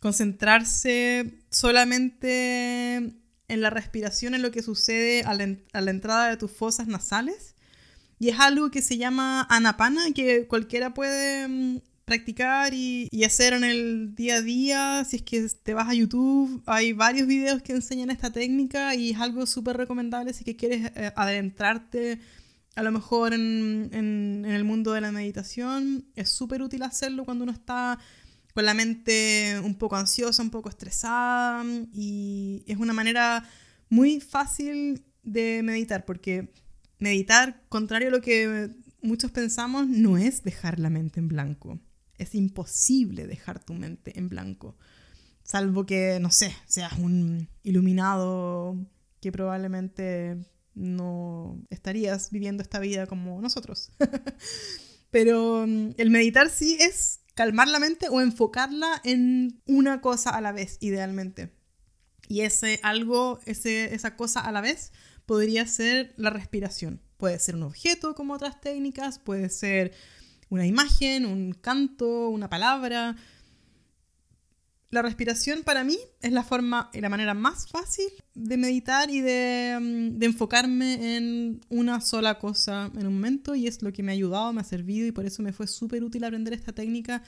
concentrarse 0.01 1.35
solamente 1.51 3.12
en 3.48 3.61
la 3.61 3.70
respiración, 3.70 4.35
en 4.35 4.42
lo 4.42 4.50
que 4.50 4.62
sucede 4.62 5.22
a 5.22 5.35
la, 5.35 5.90
entrada 5.90 6.28
de 6.28 6.37
tus 6.37 6.50
fosas 6.50 6.87
nasales. 6.87 7.54
Y 8.18 8.28
es 8.28 8.40
algo 8.40 8.70
que 8.70 8.83
se 8.83 8.96
llama 8.96 9.46
anapana, 9.50 10.12
que 10.14 10.46
cualquiera 10.46 10.94
puede 10.94 11.48
mm, 11.48 11.80
practicar 12.04 12.72
y, 12.74 13.09
hacer 13.24 13.52
en 13.52 13.64
el 13.64 14.14
día 14.14 14.37
a 14.37 14.42
día. 14.42 15.04
Si 15.04 15.16
es 15.16 15.22
que 15.22 15.46
te 15.62 15.74
vas 15.74 15.88
a 15.88 15.94
YouTube, 15.94 16.62
hay 16.66 16.92
varios 16.92 17.26
videos 17.26 17.62
que 17.62 17.72
enseñan 17.72 18.11
esta 18.11 18.30
técnica 18.30 18.94
y 18.94 19.11
es 19.11 19.20
algo 19.20 19.46
súper 19.46 19.76
recomendable 19.76 20.33
si 20.33 20.44
que 20.44 20.57
quieres 20.57 20.90
eh, 20.94 21.12
adentrarte 21.16 22.20
a 22.76 22.83
lo 22.83 22.90
mejor 22.90 23.35
en, 23.35 23.90
en, 23.92 24.44
el 24.46 24.64
mundo 24.64 24.92
de 24.92 25.00
la 25.00 25.12
meditación. 25.12 26.07
Es 26.16 26.30
súper 26.30 26.62
útil 26.62 26.83
hacerlo 26.83 27.24
cuando 27.24 27.44
uno 27.44 27.52
está 27.52 27.98
con 28.54 28.64
la 28.64 28.74
mente 28.74 29.60
un 29.62 29.74
poco 29.74 29.96
ansiosa, 29.96 30.42
un 30.42 30.50
poco 30.50 30.68
estresada 30.68 31.64
y 31.92 32.62
es 32.66 32.78
una 32.78 32.92
manera 32.92 33.48
muy 33.88 34.20
fácil 34.20 35.04
de 35.24 35.62
meditar 35.64 36.04
porque 36.04 36.52
meditar, 36.98 37.62
contrario 37.68 38.08
a 38.08 38.12
lo 38.12 38.20
que 38.20 38.70
muchos 39.02 39.32
pensamos, 39.32 39.88
no 39.88 40.16
es 40.16 40.44
dejar 40.44 40.78
la 40.78 40.88
mente 40.88 41.18
en 41.18 41.28
blanco. 41.28 41.80
Es 42.16 42.36
imposible 42.36 43.26
dejar 43.26 43.62
tu 43.62 43.74
mente 43.74 44.16
en 44.18 44.28
blanco. 44.28 44.76
Salvo 45.42 45.84
que, 45.84 46.18
no 46.20 46.30
sé, 46.30 46.54
seas 46.66 46.92
un 46.98 47.48
iluminado 47.64 48.76
que 49.20 49.32
probablemente 49.32 50.38
no 50.74 51.60
estarías 51.70 52.30
viviendo 52.30 52.62
esta 52.62 52.78
vida 52.78 53.06
como 53.06 53.40
nosotros. 53.42 53.90
Pero 55.10 55.66
mm, 55.66 55.90
el 55.96 56.10
meditar 56.10 56.50
sí 56.50 56.78
es 56.80 57.20
calmar 57.35 57.68
la 57.68 57.79
mente 57.79 58.09
o 58.09 58.20
enfocarla 58.20 59.01
en 59.05 59.61
una 59.66 60.01
cosa 60.01 60.31
a 60.31 60.40
la 60.40 60.53
vez, 60.53 60.79
idealmente. 60.81 61.53
Y 62.29 62.40
ese 62.40 62.81
algo, 62.83 63.40
ese, 63.44 63.94
esa 63.94 64.16
cosa 64.16 64.40
a 64.40 64.53
la 64.53 64.61
vez, 64.61 64.92
podría 65.27 65.66
ser 65.66 66.14
la 66.16 66.31
respiración. 66.31 67.01
Puede 67.16 67.38
ser 67.38 67.57
un 67.57 67.64
objeto 67.64 68.14
como 68.14 68.35
otras 68.35 68.61
técnicas, 68.61 69.18
puede 69.18 69.49
ser 69.51 69.92
una 70.49 70.66
imagen, 70.66 71.27
un 71.27 71.53
canto, 71.53 72.29
una 72.29 72.49
palabra. 72.49 73.16
La 74.94 75.02
respiración 75.02 75.64
para 75.64 75.83
mí 75.83 75.98
es 76.20 76.30
la 76.30 76.44
forma 76.44 76.88
y 76.92 77.00
la 77.00 77.09
manera 77.09 77.35
más 77.35 77.66
fácil 77.66 78.07
de 78.37 78.57
meditar 78.57 79.11
y 79.11 79.22
de, 79.22 79.76
mm, 79.80 80.18
de, 80.20 80.26
enfocarme 80.26 81.16
en 81.16 81.61
una 81.68 82.00
sola 82.00 82.38
cosa 82.38 82.92
en 82.96 83.09
un 83.09 83.14
momento 83.14 83.57
y 83.57 83.66
es 83.66 83.83
lo 83.83 83.92
que 83.92 84.04
me 84.04 84.12
ha 84.12 84.14
ayudado, 84.14 84.52
me 84.52 84.61
ha 84.61 84.64
servido 84.64 85.04
y 85.09 85.11
por 85.11 85.26
eso 85.26 85.42
me 85.42 85.52
fue 85.52 85.66
súper 85.66 86.04
útil 86.04 86.22
aprender 86.22 86.52
esta 86.52 86.72
técnica 86.72 87.24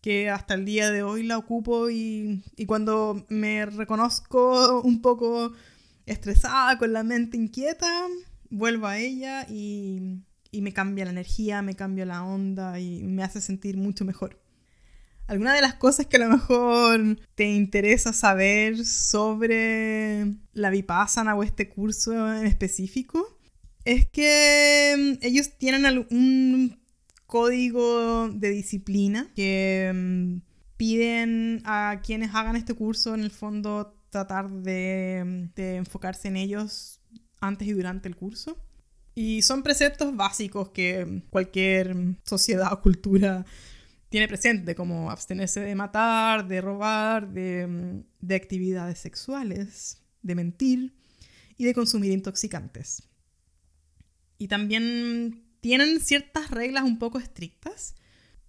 que 0.00 0.28
hasta 0.28 0.54
el 0.54 0.64
día 0.64 0.90
de 0.90 1.04
hoy 1.04 1.22
la 1.22 1.38
ocupo 1.38 1.88
y, 1.88 2.42
y 2.56 2.66
cuando 2.66 3.24
me 3.28 3.64
reconozco 3.64 4.80
un 4.82 5.00
poco 5.00 5.52
estresada, 6.06 6.78
con 6.78 6.92
la 6.92 7.04
mente 7.04 7.36
inquieta, 7.36 8.08
vuelvo 8.50 8.88
a 8.88 8.98
ella 8.98 9.46
y, 9.48 10.18
y 10.50 10.62
me 10.62 10.72
cambia 10.72 11.04
la 11.04 11.12
energía, 11.12 11.62
me 11.62 11.76
cambia 11.76 12.06
la 12.06 12.24
onda 12.24 12.80
y 12.80 13.04
me 13.04 13.22
hace 13.22 13.40
sentir 13.40 13.76
mucho 13.76 14.04
mejor. 14.04 14.43
Alguna 15.26 15.54
de 15.54 15.62
las 15.62 15.74
cosas 15.74 16.06
que 16.06 16.16
a 16.16 16.20
lo 16.20 16.28
mejor 16.28 17.18
te 17.34 17.50
interesa 17.50 18.12
saber 18.12 18.84
sobre 18.84 20.34
la 20.52 20.68
Vipassana 20.68 21.34
o 21.34 21.42
este 21.42 21.70
curso 21.70 22.12
en 22.34 22.46
específico 22.46 23.38
es 23.84 24.06
que 24.06 24.94
mm, 24.96 25.24
ellos 25.24 25.56
tienen 25.56 26.06
un 26.10 26.78
código 27.26 28.28
de 28.28 28.50
disciplina 28.50 29.30
que 29.34 29.90
mm, 29.94 30.36
piden 30.76 31.62
a 31.64 32.02
quienes 32.04 32.34
hagan 32.34 32.56
este 32.56 32.74
curso, 32.74 33.14
en 33.14 33.22
el 33.22 33.30
fondo, 33.30 33.98
tratar 34.10 34.50
de, 34.50 35.48
de 35.56 35.76
enfocarse 35.76 36.28
en 36.28 36.36
ellos 36.36 37.00
antes 37.40 37.66
y 37.66 37.72
durante 37.72 38.08
el 38.08 38.16
curso. 38.16 38.58
Y 39.14 39.42
son 39.42 39.62
preceptos 39.62 40.14
básicos 40.14 40.68
que 40.70 41.22
cualquier 41.30 41.96
sociedad 42.24 42.72
o 42.72 42.80
cultura 42.80 43.46
tiene 44.14 44.28
presente, 44.28 44.76
como 44.76 45.10
abstenerse 45.10 45.58
de 45.58 45.74
matar, 45.74 46.46
de 46.46 46.60
robar, 46.60 47.30
de, 47.30 48.04
de 48.20 48.34
actividades 48.36 49.00
sexuales, 49.00 50.04
de 50.22 50.36
mentir 50.36 50.94
y 51.56 51.64
de 51.64 51.74
consumir 51.74 52.12
intoxicantes. 52.12 53.08
Y 54.38 54.46
también 54.46 55.42
tienen 55.60 55.98
ciertas 55.98 56.52
reglas 56.52 56.84
un 56.84 57.00
poco 57.00 57.18
estrictas 57.18 57.96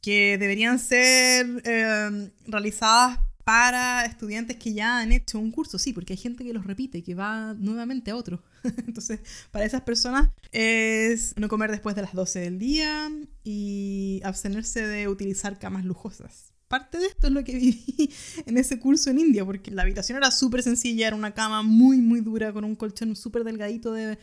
que 0.03 0.37
deberían 0.37 0.77
ser 0.77 1.63
eh, 1.65 2.29
realizadas 2.45 3.17
para 3.45 4.05
estudiantes 4.05 4.57
que 4.57 4.73
ya 4.73 4.99
han 4.99 5.11
hecho 5.11 5.39
un 5.39 5.51
curso, 5.51 5.77
sí, 5.77 5.93
porque 5.93 6.13
hay 6.13 6.17
gente 6.17 6.43
que 6.43 6.51
los 6.51 6.65
repite, 6.65 7.03
que 7.03 7.13
va 7.13 7.53
nuevamente 7.53 8.09
a 8.09 8.15
otro. 8.15 8.43
Entonces, 8.87 9.19
para 9.51 9.65
esas 9.65 9.81
personas 9.81 10.29
es 10.51 11.35
no 11.37 11.47
comer 11.47 11.69
después 11.69 11.95
de 11.95 12.01
las 12.01 12.13
12 12.13 12.39
del 12.39 12.57
día 12.57 13.11
y 13.43 14.19
abstenerse 14.23 14.87
de 14.87 15.07
utilizar 15.07 15.59
camas 15.59 15.85
lujosas. 15.85 16.53
Parte 16.67 16.97
de 16.97 17.05
esto 17.05 17.27
es 17.27 17.33
lo 17.33 17.43
que 17.43 17.55
viví 17.59 18.09
en 18.47 18.57
ese 18.57 18.79
curso 18.79 19.11
en 19.11 19.19
India, 19.19 19.45
porque 19.45 19.69
la 19.69 19.83
habitación 19.83 20.17
era 20.17 20.31
súper 20.31 20.63
sencilla, 20.63 21.05
era 21.05 21.15
una 21.15 21.35
cama 21.35 21.61
muy, 21.61 21.97
muy 22.01 22.21
dura, 22.21 22.51
con 22.51 22.63
un 22.63 22.75
colchón 22.75 23.15
súper 23.15 23.43
delgadito 23.43 23.93
de, 23.93 24.17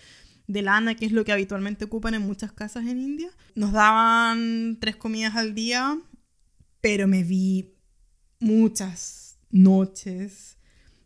de 0.49 0.63
lana, 0.63 0.97
que 0.97 1.07
es 1.07 1.13
lo 1.13 1.25
que 1.25 1.31
habitualmente 1.31 1.85
ocupan 1.85 2.15
en 2.15 2.23
muchas 2.23 2.51
casas 2.51 2.89
en 2.89 2.99
India. 2.99 3.31
Nos 3.55 3.71
daban 3.71 4.79
tres 4.81 4.97
comidas 4.97 5.37
al 5.37 5.55
día, 5.55 5.97
pero 6.81 7.07
me 7.07 7.23
vi 7.23 7.72
muchas 8.43 9.39
noches 9.51 10.59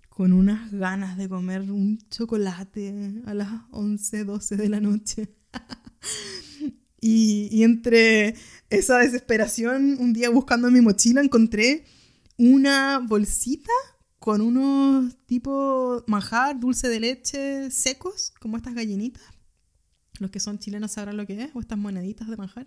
con 0.08 0.32
unas 0.32 0.72
ganas 0.72 1.18
de 1.18 1.28
comer 1.28 1.70
un 1.70 1.98
chocolate 2.08 3.22
a 3.26 3.34
las 3.34 3.50
11, 3.72 4.24
12 4.24 4.56
de 4.56 4.68
la 4.70 4.80
noche. 4.80 5.36
y, 7.00 7.62
entre 7.62 8.34
esa 8.70 8.98
desesperación, 8.98 9.98
un 10.00 10.14
día 10.14 10.30
buscando 10.30 10.68
en 10.68 10.74
mi 10.74 10.80
mochila 10.80 11.20
encontré 11.20 11.84
una 12.38 12.98
bolsita 13.06 13.72
con 14.18 14.40
unos 14.40 15.14
tipo 15.26 16.02
manjar, 16.06 16.58
dulce 16.58 16.88
de 16.88 17.00
leche 17.00 17.70
secos, 17.70 18.32
como 18.40 18.56
estas 18.56 18.74
gallinitas. 18.74 19.22
Los 20.18 20.30
que 20.30 20.40
son 20.40 20.58
chilenos 20.58 20.92
sabrán 20.92 21.18
lo 21.18 21.26
que 21.26 21.42
es, 21.42 21.50
o 21.52 21.60
estas 21.60 21.76
moneditas 21.76 22.28
de 22.28 22.36
manjar. 22.38 22.66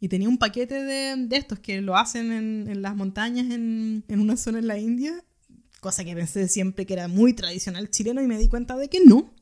Y 0.00 0.08
tenía 0.08 0.28
un 0.28 0.38
paquete 0.38 0.82
de, 0.82 1.28
estos 1.30 1.58
que 1.58 1.80
lo 1.80 1.96
hacen 1.96 2.32
en, 2.32 2.82
las 2.82 2.94
montañas 2.94 3.50
en, 3.50 4.04
una 4.08 4.36
zona 4.36 4.58
en 4.58 4.66
la 4.66 4.78
India, 4.78 5.24
cosa 5.80 6.04
que 6.04 6.14
pensé 6.14 6.48
siempre 6.48 6.84
que 6.84 6.94
era 6.94 7.08
muy 7.08 7.32
tradicional 7.32 7.90
chileno 7.90 8.22
y 8.22 8.26
me 8.26 8.38
di 8.38 8.48
cuenta 8.48 8.76
de 8.76 8.88
que 8.88 9.00
no. 9.04 9.32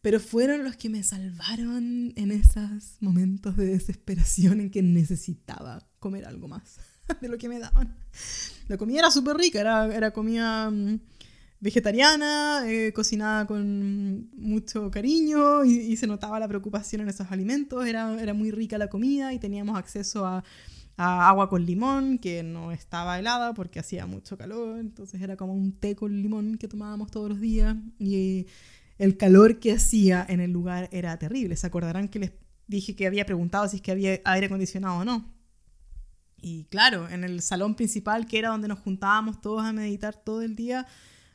Pero 0.00 0.18
fueron 0.18 0.64
los 0.64 0.76
que 0.76 0.88
me 0.88 1.02
salvaron 1.02 2.12
en 2.16 2.32
esos 2.32 2.96
momentos 3.00 3.56
de 3.56 3.66
desesperación 3.66 4.60
en 4.60 4.70
que 4.70 4.82
necesitaba 4.82 5.88
comer 6.00 6.26
algo 6.26 6.48
más 6.48 6.78
de 7.20 7.28
lo 7.28 7.38
que 7.38 7.48
me 7.48 7.58
daban. 7.58 7.96
La 8.68 8.76
comida 8.76 9.00
era 9.00 9.10
súper 9.10 9.36
rica, 9.36 9.60
era, 9.60 9.94
era 9.94 10.12
comida 10.12 10.70
mm, 10.70 11.00
vegetariana, 11.62 12.64
eh, 12.66 12.92
cocinada 12.92 13.46
con 13.46 14.28
mucho 14.34 14.90
cariño 14.90 15.64
y, 15.64 15.96
se 15.96 16.08
notaba 16.08 16.40
la 16.40 16.48
preocupación 16.48 17.02
en 17.02 17.08
esos 17.08 17.30
alimentos, 17.30 17.86
era, 17.86 18.20
era 18.20 18.34
muy 18.34 18.50
rica 18.50 18.78
la 18.78 18.88
comida 18.88 19.32
y 19.32 19.38
teníamos 19.38 19.78
acceso 19.78 20.26
a, 20.26 20.42
agua 20.96 21.48
con 21.48 21.64
limón 21.64 22.18
que 22.18 22.42
no 22.42 22.72
estaba 22.72 23.18
helada 23.18 23.54
porque 23.54 23.78
hacía 23.78 24.06
mucho 24.06 24.36
calor, 24.36 24.78
entonces 24.78 25.22
era 25.22 25.36
como 25.36 25.54
un 25.54 25.72
té 25.72 25.94
con 25.94 26.20
limón 26.20 26.58
que 26.58 26.68
tomábamos 26.68 27.10
todos 27.10 27.28
los 27.28 27.40
días 27.40 27.76
y 27.98 28.46
el 28.98 29.16
calor 29.16 29.58
que 29.58 29.72
hacía 29.72 30.24
en 30.28 30.40
el 30.40 30.52
lugar 30.52 30.88
era 30.92 31.16
terrible. 31.18 31.56
Se 31.56 31.66
acordarán 31.66 32.08
que 32.08 32.18
les 32.18 32.32
dije 32.66 32.94
que 32.94 33.06
había 33.06 33.24
preguntado 33.24 33.66
si 33.68 33.76
es 33.76 33.82
que 33.82 33.90
había 33.90 34.20
aire 34.24 34.46
acondicionado 34.46 34.98
o 34.98 35.04
no. 35.04 35.32
Y 36.40 36.64
claro, 36.64 37.08
en 37.08 37.24
el 37.24 37.40
salón 37.40 37.74
principal, 37.74 38.26
que 38.26 38.38
era 38.38 38.50
donde 38.50 38.68
nos 38.68 38.80
juntábamos 38.80 39.40
todos 39.40 39.64
a 39.64 39.72
meditar 39.72 40.14
todo 40.14 40.42
el 40.42 40.54
día, 40.54 40.86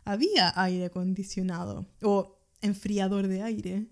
había 0.08 0.54
aire 0.56 0.86
acondicionado 0.86 1.86
o 2.02 2.40
enfriador 2.62 3.28
de 3.28 3.44
aire 3.44 3.88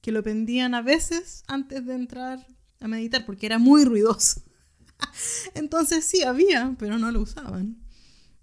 que 0.00 0.12
lo 0.12 0.22
pendían 0.22 0.74
a 0.74 0.82
veces 0.82 1.42
antes 1.48 1.84
de 1.84 1.94
entrar 1.94 2.46
a 2.80 2.86
meditar 2.86 3.26
porque 3.26 3.46
era 3.46 3.58
muy 3.58 3.84
ruidoso. 3.84 4.42
Entonces 5.54 6.04
sí 6.04 6.22
había, 6.22 6.76
pero 6.78 6.96
no 6.98 7.10
lo 7.10 7.20
usaban. 7.20 7.76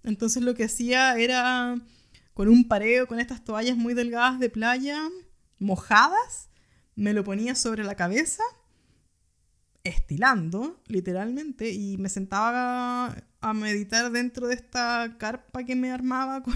Entonces 0.03 0.43
lo 0.43 0.55
que 0.55 0.65
hacía 0.65 1.17
era 1.17 1.81
con 2.33 2.49
un 2.49 2.67
pareo, 2.67 3.07
con 3.07 3.21
estas 3.21 3.45
toallas 3.45 3.77
muy 3.77 3.93
delgadas 3.93 4.37
de 4.39 4.49
playa, 4.49 4.99
mojadas, 5.57 6.49
me 6.95 7.13
lo 7.13 7.23
ponía 7.23 7.55
sobre 7.55 7.85
la 7.85 7.95
cabeza, 7.95 8.43
estilando, 9.85 10.81
literalmente, 10.87 11.71
y 11.71 11.97
me 11.97 12.09
sentaba 12.09 13.15
a 13.39 13.53
meditar 13.53 14.11
dentro 14.11 14.47
de 14.47 14.55
esta 14.55 15.15
carpa 15.17 15.63
que 15.63 15.77
me 15.77 15.91
armaba 15.91 16.43
con 16.43 16.55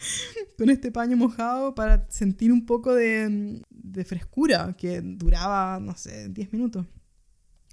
con 0.58 0.70
este 0.70 0.90
paño 0.90 1.16
mojado 1.16 1.74
para 1.74 2.06
sentir 2.10 2.52
un 2.52 2.66
poco 2.66 2.94
de, 2.94 3.62
frescura 4.06 4.74
que 4.76 5.00
duraba, 5.02 5.78
no 5.80 5.96
sé, 5.96 6.28
10 6.28 6.52
minutos. 6.52 6.86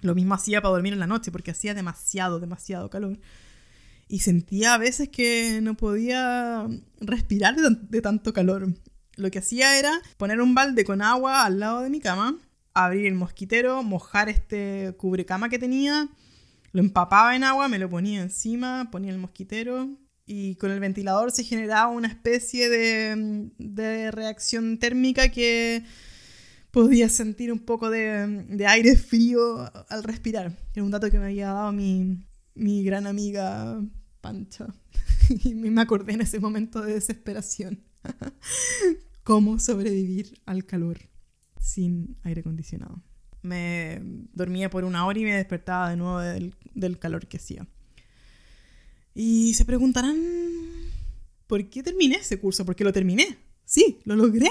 Lo 0.02 0.14
mismo 0.14 0.36
hacía 0.36 0.62
para 0.62 0.74
dormir 0.74 0.94
en 0.94 1.00
la 1.00 1.08
noche 1.08 1.32
porque 1.32 1.52
hacía 1.52 1.74
demasiado, 1.74 2.40
demasiado 2.40 2.90
calor. 2.90 3.20
Y 4.08 4.20
sentía 4.20 4.74
a 4.74 4.78
veces 4.78 5.10
que 5.10 5.60
no 5.62 5.76
podía 5.76 6.68
respirar 7.02 7.56
de, 7.56 8.02
tanto 8.02 8.32
calor. 8.32 8.74
Lo 9.16 9.32
que 9.32 9.40
hacía 9.40 9.80
era 9.80 9.92
poner 10.18 10.42
un 10.42 10.54
balde 10.54 10.86
con 10.86 11.02
agua 11.02 11.44
al 11.44 11.60
lado 11.60 11.82
de 11.82 11.90
mi 11.90 12.00
cama, 12.00 12.38
abrir 12.74 13.08
el 13.08 13.16
mosquitero, 13.16 13.82
mojar 13.84 14.30
este 14.30 14.94
cubrecama 14.98 15.50
que 15.50 15.60
tenía, 15.60 16.10
lo 16.72 16.82
empapaba 16.82 17.36
en 17.36 17.44
agua, 17.44 17.68
me 17.68 17.80
lo 17.80 17.90
ponía 17.90 18.22
encima, 18.22 18.90
ponía 18.92 19.12
el 19.12 19.18
mosquitero, 19.18 19.90
y 20.28 20.56
con 20.56 20.72
el 20.72 20.82
ventilador 20.82 21.32
se 21.32 21.46
generaba 21.46 21.88
una 21.88 22.10
especie 22.10 22.70
de, 22.70 24.12
reacción 24.12 24.78
térmica 24.78 25.30
que 25.30 25.86
podía 26.70 27.08
sentir 27.08 27.52
un 27.52 27.60
poco 27.60 27.90
de, 27.90 28.66
aire 28.68 28.98
frío 28.98 29.72
al 29.90 30.04
respirar. 30.04 30.52
Es 30.76 30.84
un 30.84 30.92
dato 30.92 31.10
que 31.10 31.18
me 31.18 31.28
había 31.28 31.54
dado 31.54 31.72
mi, 31.72 32.26
gran 32.56 33.08
amiga 33.08 33.82
Pancha. 34.20 34.68
y 35.30 35.56
me 35.56 35.82
acordé 35.82 36.14
en 36.14 36.22
ese 36.22 36.42
momento 36.42 36.82
de 36.82 36.96
desesperación. 36.96 37.82
Cómo 39.24 39.60
sobrevivir 39.60 40.42
al 40.46 40.66
calor 40.66 41.00
sin 41.60 42.18
aire 42.24 42.42
acondicionado. 42.42 43.02
Me 43.44 44.02
dormía 44.34 44.70
por 44.70 44.84
una 44.84 45.06
hora 45.06 45.20
y 45.20 45.24
me 45.24 45.36
despertaba 45.36 45.90
de 45.90 45.96
nuevo 45.96 46.20
del 46.20 47.00
calor 47.00 47.28
que 47.28 47.38
hacía. 47.38 47.66
Y 49.20 49.56
se 49.56 49.66
preguntarán, 49.66 50.16
¿por 51.48 51.68
qué 51.72 51.82
terminé 51.82 52.18
ese 52.18 52.40
curso? 52.40 52.64
Porque 52.66 52.84
lo 52.84 52.94
terminé. 52.94 53.40
Sí, 53.66 53.98
lo 54.06 54.16
logré. 54.16 54.48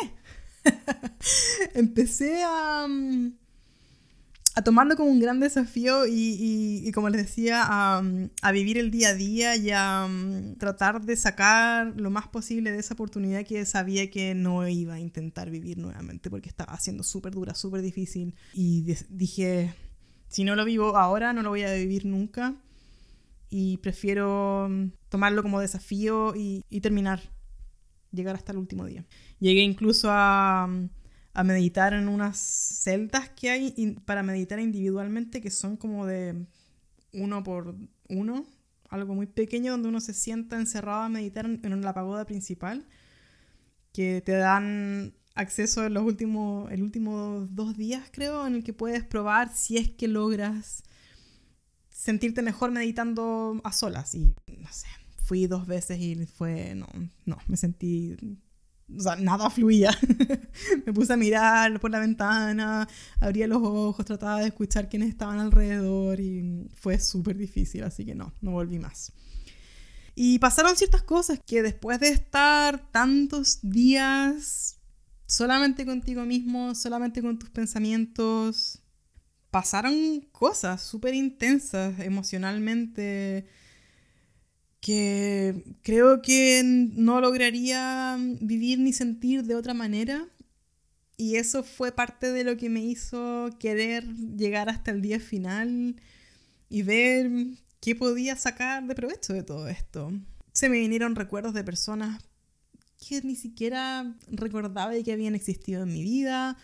Empecé 1.75 2.43
a, 2.43 2.85
a 4.57 4.63
tomarlo 4.65 4.97
como 4.97 5.09
un 5.13 5.21
gran 5.21 5.39
desafío 5.39 6.05
y, 6.09 6.91
como 6.93 7.11
les 7.11 7.23
decía, 7.23 7.63
a, 7.63 8.03
a, 8.43 8.51
vivir 8.51 8.77
el 8.77 8.91
día 8.91 9.11
a 9.11 9.15
día 9.15 9.55
y 9.55 9.71
a 9.71 10.09
mm, 10.09 10.57
tratar 10.57 11.01
de 11.01 11.15
sacar 11.15 11.93
lo 11.97 12.11
más 12.11 12.27
posible 12.27 12.73
de 12.73 12.81
esa 12.81 12.95
oportunidad 12.95 13.45
que 13.45 13.65
sabía 13.67 14.11
que 14.11 14.35
no 14.35 14.67
iba 14.67 14.95
a 14.95 14.99
intentar 14.99 15.49
vivir 15.49 15.79
nuevamente 15.79 16.29
porque 16.29 16.49
estaba 16.49 16.77
siendo 16.81 17.05
súper 17.05 17.35
dura, 17.35 17.55
súper 17.55 17.83
difícil. 17.83 18.35
Y 18.53 18.97
dije, 19.11 19.73
si 20.29 20.43
no 20.43 20.57
lo 20.57 20.65
vivo 20.65 20.97
ahora, 20.97 21.33
no 21.33 21.43
lo 21.43 21.51
voy 21.51 21.63
a 21.63 21.73
vivir 21.73 22.05
nunca 22.05 22.57
y 23.49 23.79
prefiero 23.79 24.69
mm, 24.69 24.91
tomarlo 25.09 25.43
como 25.43 25.61
desafío 25.61 26.35
y, 26.35 26.63
terminar, 26.81 27.21
llegar 28.13 28.37
hasta 28.37 28.53
el 28.53 28.59
último 28.59 28.87
día. 28.87 29.05
Llegué 29.39 29.63
incluso 29.63 30.09
a, 30.11 30.67
mm, 30.69 31.45
meditar 31.45 31.93
en 31.93 32.09
unas 32.09 32.39
celdas 32.39 33.29
que 33.31 33.51
hay 33.51 33.97
para 34.07 34.23
meditar 34.23 34.59
individualmente 34.59 35.41
que 35.43 35.51
son 35.51 35.77
como 35.77 36.07
de 36.07 36.47
uno 37.13 37.43
por 37.43 37.77
uno, 38.09 38.47
algo 38.89 39.15
muy 39.15 39.27
pequeño 39.27 39.73
donde 39.73 39.89
uno 39.89 40.01
se 40.01 40.15
sienta 40.15 40.57
encerrado 40.57 41.03
a 41.03 41.09
meditar 41.09 41.45
en, 41.45 41.83
la 41.83 41.93
pagoda 41.93 42.25
principal, 42.25 42.87
que 43.93 44.23
te 44.25 44.33
dan 44.33 45.15
acceso 45.35 45.85
en 45.85 45.95
los 45.95 46.05
últimos, 46.05 46.73
el 46.73 46.83
últimos 46.83 47.55
dos 47.55 47.77
días 47.77 48.09
creo, 48.11 48.47
en 48.47 48.55
el 48.55 48.65
que 48.65 48.73
puedes 48.73 49.05
probar 49.05 49.55
si 49.55 49.77
es 49.77 49.91
que 49.91 50.09
logras 50.09 50.83
sentirte 52.07 52.41
mejor 52.41 52.71
meditando 52.71 53.61
a 53.65 53.73
solas. 53.73 54.15
Y 54.15 54.35
no 54.59 54.73
sé, 54.73 54.87
fui 55.23 55.47
dos 55.47 55.67
veces 55.67 55.99
y 55.99 56.15
fue, 56.27 56.75
no, 56.75 56.87
no, 57.25 57.39
me 57.49 57.57
sentí 57.57 58.17
o 58.97 59.01
sea, 59.01 59.17
nada 59.17 59.51
fluía. 59.51 59.91
me 60.87 60.93
puse 60.93 61.13
a 61.13 61.17
mirar 61.17 61.81
por 61.81 61.91
la 61.91 61.99
ventana, 61.99 62.89
abría 63.21 63.49
los 63.49 63.61
ojos, 63.61 64.07
trataba 64.07 64.41
de 64.41 64.47
escuchar 64.47 64.89
quiénes 64.89 65.09
estaban 65.09 65.41
alrededor 65.41 66.21
y 66.21 66.69
fue 66.75 66.99
súper 67.01 67.37
difícil, 67.37 67.83
así 67.83 68.05
que 68.05 68.15
no, 68.15 68.33
no 68.41 68.53
volví 68.53 68.79
más. 68.79 69.13
Y 70.15 70.39
pasaron 70.39 70.77
ciertas 70.77 71.03
cosas 71.03 71.41
que 71.45 71.63
después 71.63 71.99
de 72.01 72.09
estar 72.09 72.91
tantos 72.91 73.59
días 73.63 74.79
solamente 75.27 75.85
contigo 75.85 76.25
mismo, 76.25 76.75
solamente 76.77 77.21
con 77.21 77.39
tus 77.39 77.51
pensamientos, 77.51 78.81
pasaron 79.51 80.21
cosas 80.33 80.83
súper 80.83 81.15
intensas 81.15 81.99
emocionalmente 82.01 83.47
que 84.81 85.65
creo 85.83 86.23
que 86.23 86.63
no 86.65 87.21
lograría 87.21 88.17
vivir 88.41 88.79
ni 88.79 88.93
sentir 88.93 89.43
de 89.43 89.57
otra 89.57 89.75
manera. 89.75 90.29
Y 91.17 91.37
eso 91.37 91.65
fue 91.65 91.93
parte 91.93 92.31
de 92.31 92.45
lo 92.45 92.57
que 92.57 92.69
me 92.69 92.85
hizo 92.85 93.51
querer 93.59 94.07
llegar 94.15 94.69
hasta 94.69 94.91
el 94.91 95.01
día 95.01 95.19
final 95.19 95.97
y 96.69 96.83
ver 96.83 97.31
qué 97.81 97.97
podía 97.97 98.37
sacar 98.37 98.87
de 98.87 98.95
provecho 98.95 99.33
de 99.33 99.43
todo 99.43 99.69
esto. 99.69 100.13
Se 100.53 100.69
me 100.69 100.79
vinieron 100.79 101.17
recuerdos 101.17 101.55
de 101.55 101.65
personas 101.65 102.23
que 103.09 103.23
ni 103.23 103.35
siquiera 103.35 104.15
recordaba 104.29 104.97
y 104.97 105.05
que 105.05 105.13
habían 105.13 105.35
existido 105.35 105.83
en 105.83 105.93
mi 105.93 106.03
vida. 106.03 106.57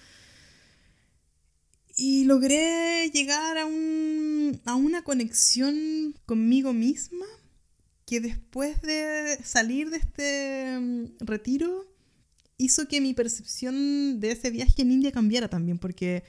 Y 1.97 2.25
logré 2.25 3.11
llegar 3.11 3.59
a, 3.59 3.67
un, 3.67 4.61
a 4.65 4.75
una 4.75 5.03
conexión 5.03 6.15
conmigo 6.27 6.73
misma 6.73 7.27
que 8.07 8.21
después 8.21 8.81
de 8.83 9.39
salir 9.45 9.91
de 9.91 9.97
este 9.99 10.79
mm, 10.79 11.05
retiro 11.21 11.87
hizo 12.57 12.87
que 12.87 13.01
mi 13.01 13.15
percepción 13.15 14.21
de 14.21 14.33
ese 14.33 14.51
viaje 14.51 14.83
en 14.83 14.93
India 14.93 15.13
cambiara 15.13 15.49
también, 15.49 15.79
porque 15.79 16.23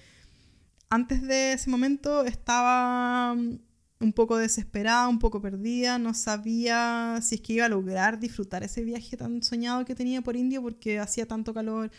antes 0.89 1.21
de 1.21 1.53
ese 1.53 1.69
momento 1.69 2.23
estaba 2.23 3.35
mm, 3.35 3.59
un 3.99 4.13
poco 4.13 4.37
desesperada, 4.37 5.07
un 5.07 5.19
poco 5.19 5.41
perdida, 5.41 5.97
no 5.97 6.13
sabía 6.13 7.19
si 7.21 7.35
es 7.35 7.41
que 7.41 7.53
iba 7.53 7.65
a 7.65 7.69
lograr 7.69 8.19
disfrutar 8.19 8.63
ese 8.63 8.83
viaje 8.83 9.17
tan 9.17 9.41
soñado 9.43 9.85
que 9.85 9.95
tenía 9.95 10.21
por 10.21 10.35
India 10.35 10.61
porque 10.61 10.99
hacía 10.99 11.25
tanto 11.25 11.53
calor, 11.53 11.91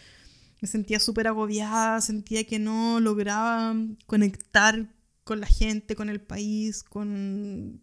me 0.61 0.69
sentía 0.69 0.99
súper 1.01 1.27
agobiada, 1.29 2.01
sentía 2.01 2.45
que 2.45 2.59
no 2.59 3.01
lograba 3.01 3.75
conectar 4.07 4.89
con 5.25 5.41
la 5.41 5.47
gente, 5.47 5.97
con 5.97 6.09
el 6.09 6.21
país, 6.21 6.83
con, 6.83 7.83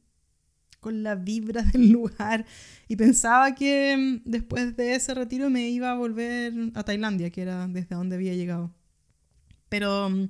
con 0.79 1.03
la 1.03 1.15
vibra 1.15 1.63
del 1.73 1.89
lugar 1.91 2.45
y 2.87 2.95
pensaba 2.95 3.55
que 3.55 3.95
mm, 3.97 4.29
después 4.29 4.75
de 4.75 4.95
ese 4.95 5.13
retiro 5.13 5.49
me 5.49 5.69
iba 5.69 5.91
a 5.91 5.95
volver 5.95 6.53
a 6.75 6.83
Tailandia, 6.83 7.29
que 7.29 7.41
era 7.41 7.67
desde 7.67 7.95
donde 7.95 8.15
había 8.15 8.33
llegado. 8.33 8.73
Pero 9.69 10.09
mm, 10.09 10.29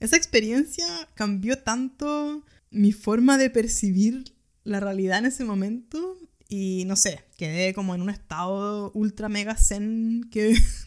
esa 0.00 0.16
experiencia 0.16 0.86
cambió 1.14 1.58
tanto 1.58 2.44
mi 2.70 2.92
forma 2.92 3.38
de 3.38 3.50
percibir 3.50 4.36
la 4.64 4.80
realidad 4.80 5.18
en 5.18 5.26
ese 5.26 5.44
momento 5.44 6.18
y 6.48 6.84
no 6.86 6.96
sé, 6.96 7.24
quedé 7.36 7.74
como 7.74 7.94
en 7.94 8.02
un 8.02 8.10
estado 8.10 8.92
ultra 8.92 9.28
mega 9.28 9.56
zen 9.56 10.28
que 10.30 10.54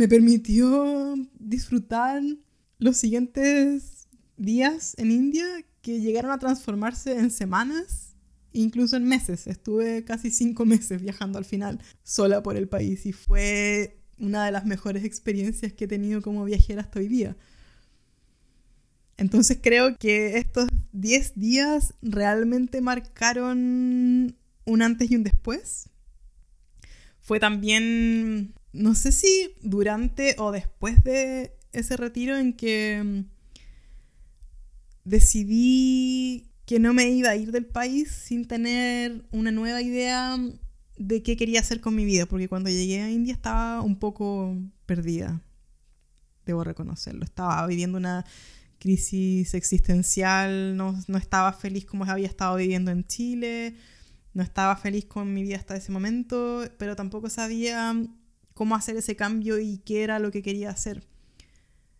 me 0.00 0.08
permitió 0.08 1.14
disfrutar 1.38 2.22
los 2.78 2.96
siguientes 2.96 4.08
días 4.38 4.94
en 4.96 5.10
India 5.10 5.44
que 5.82 6.00
llegaron 6.00 6.30
a 6.30 6.38
transformarse 6.38 7.18
en 7.18 7.30
semanas, 7.30 8.16
incluso 8.54 8.96
en 8.96 9.04
meses. 9.04 9.46
Estuve 9.46 10.02
casi 10.06 10.30
cinco 10.30 10.64
meses 10.64 11.02
viajando 11.02 11.36
al 11.36 11.44
final 11.44 11.80
sola 12.02 12.42
por 12.42 12.56
el 12.56 12.66
país 12.66 13.04
y 13.04 13.12
fue 13.12 14.00
una 14.18 14.46
de 14.46 14.52
las 14.52 14.64
mejores 14.64 15.04
experiencias 15.04 15.74
que 15.74 15.84
he 15.84 15.88
tenido 15.88 16.22
como 16.22 16.46
viajera 16.46 16.80
hasta 16.80 17.00
hoy 17.00 17.08
día. 17.08 17.36
Entonces 19.18 19.58
creo 19.62 19.98
que 19.98 20.38
estos 20.38 20.68
10 20.92 21.34
días 21.34 21.92
realmente 22.00 22.80
marcaron 22.80 24.34
un 24.64 24.80
antes 24.80 25.10
y 25.10 25.16
un 25.16 25.24
después. 25.24 25.90
Fue 27.20 27.38
también, 27.38 28.54
no 28.72 28.94
sé 28.94 29.12
si 29.12 29.54
durante 29.62 30.36
o 30.38 30.52
después 30.52 31.02
de 31.02 31.56
ese 31.72 31.96
retiro 31.96 32.36
en 32.36 32.52
que 32.52 33.02
mm, 33.04 33.24
decidí 35.04 36.50
que 36.66 36.78
no 36.78 36.94
me 36.94 37.08
iba 37.08 37.30
a 37.30 37.36
ir 37.36 37.50
del 37.50 37.66
país 37.66 38.10
sin 38.12 38.46
tener 38.46 39.24
una 39.32 39.50
nueva 39.50 39.82
idea 39.82 40.38
de 40.96 41.22
qué 41.22 41.36
quería 41.36 41.60
hacer 41.60 41.80
con 41.80 41.94
mi 41.94 42.04
vida, 42.04 42.26
porque 42.26 42.48
cuando 42.48 42.70
llegué 42.70 43.00
a 43.00 43.10
India 43.10 43.32
estaba 43.32 43.80
un 43.80 43.98
poco 43.98 44.56
perdida, 44.86 45.42
debo 46.46 46.62
reconocerlo, 46.62 47.24
estaba 47.24 47.66
viviendo 47.66 47.98
una 47.98 48.24
crisis 48.78 49.54
existencial, 49.54 50.76
no, 50.76 50.96
no, 51.08 51.18
estaba 51.18 51.52
feliz 51.52 51.86
como 51.86 52.04
había 52.04 52.26
estado 52.26 52.56
viviendo 52.56 52.90
en 52.90 53.04
Chile, 53.06 53.74
no 54.32 54.42
estaba 54.42 54.76
feliz 54.76 55.06
con 55.06 55.32
mi 55.34 55.42
vida 55.42 55.56
hasta 55.56 55.76
ese 55.76 55.90
momento, 55.90 56.62
pero 56.78 56.94
tampoco 56.96 57.30
sabía 57.30 57.94
cómo 58.60 58.74
hacer 58.74 58.94
ese 58.98 59.16
cambio 59.16 59.58
y 59.58 59.78
qué 59.78 60.02
era 60.02 60.18
lo 60.18 60.30
que 60.30 60.42
quería 60.42 60.68
hacer. 60.68 61.02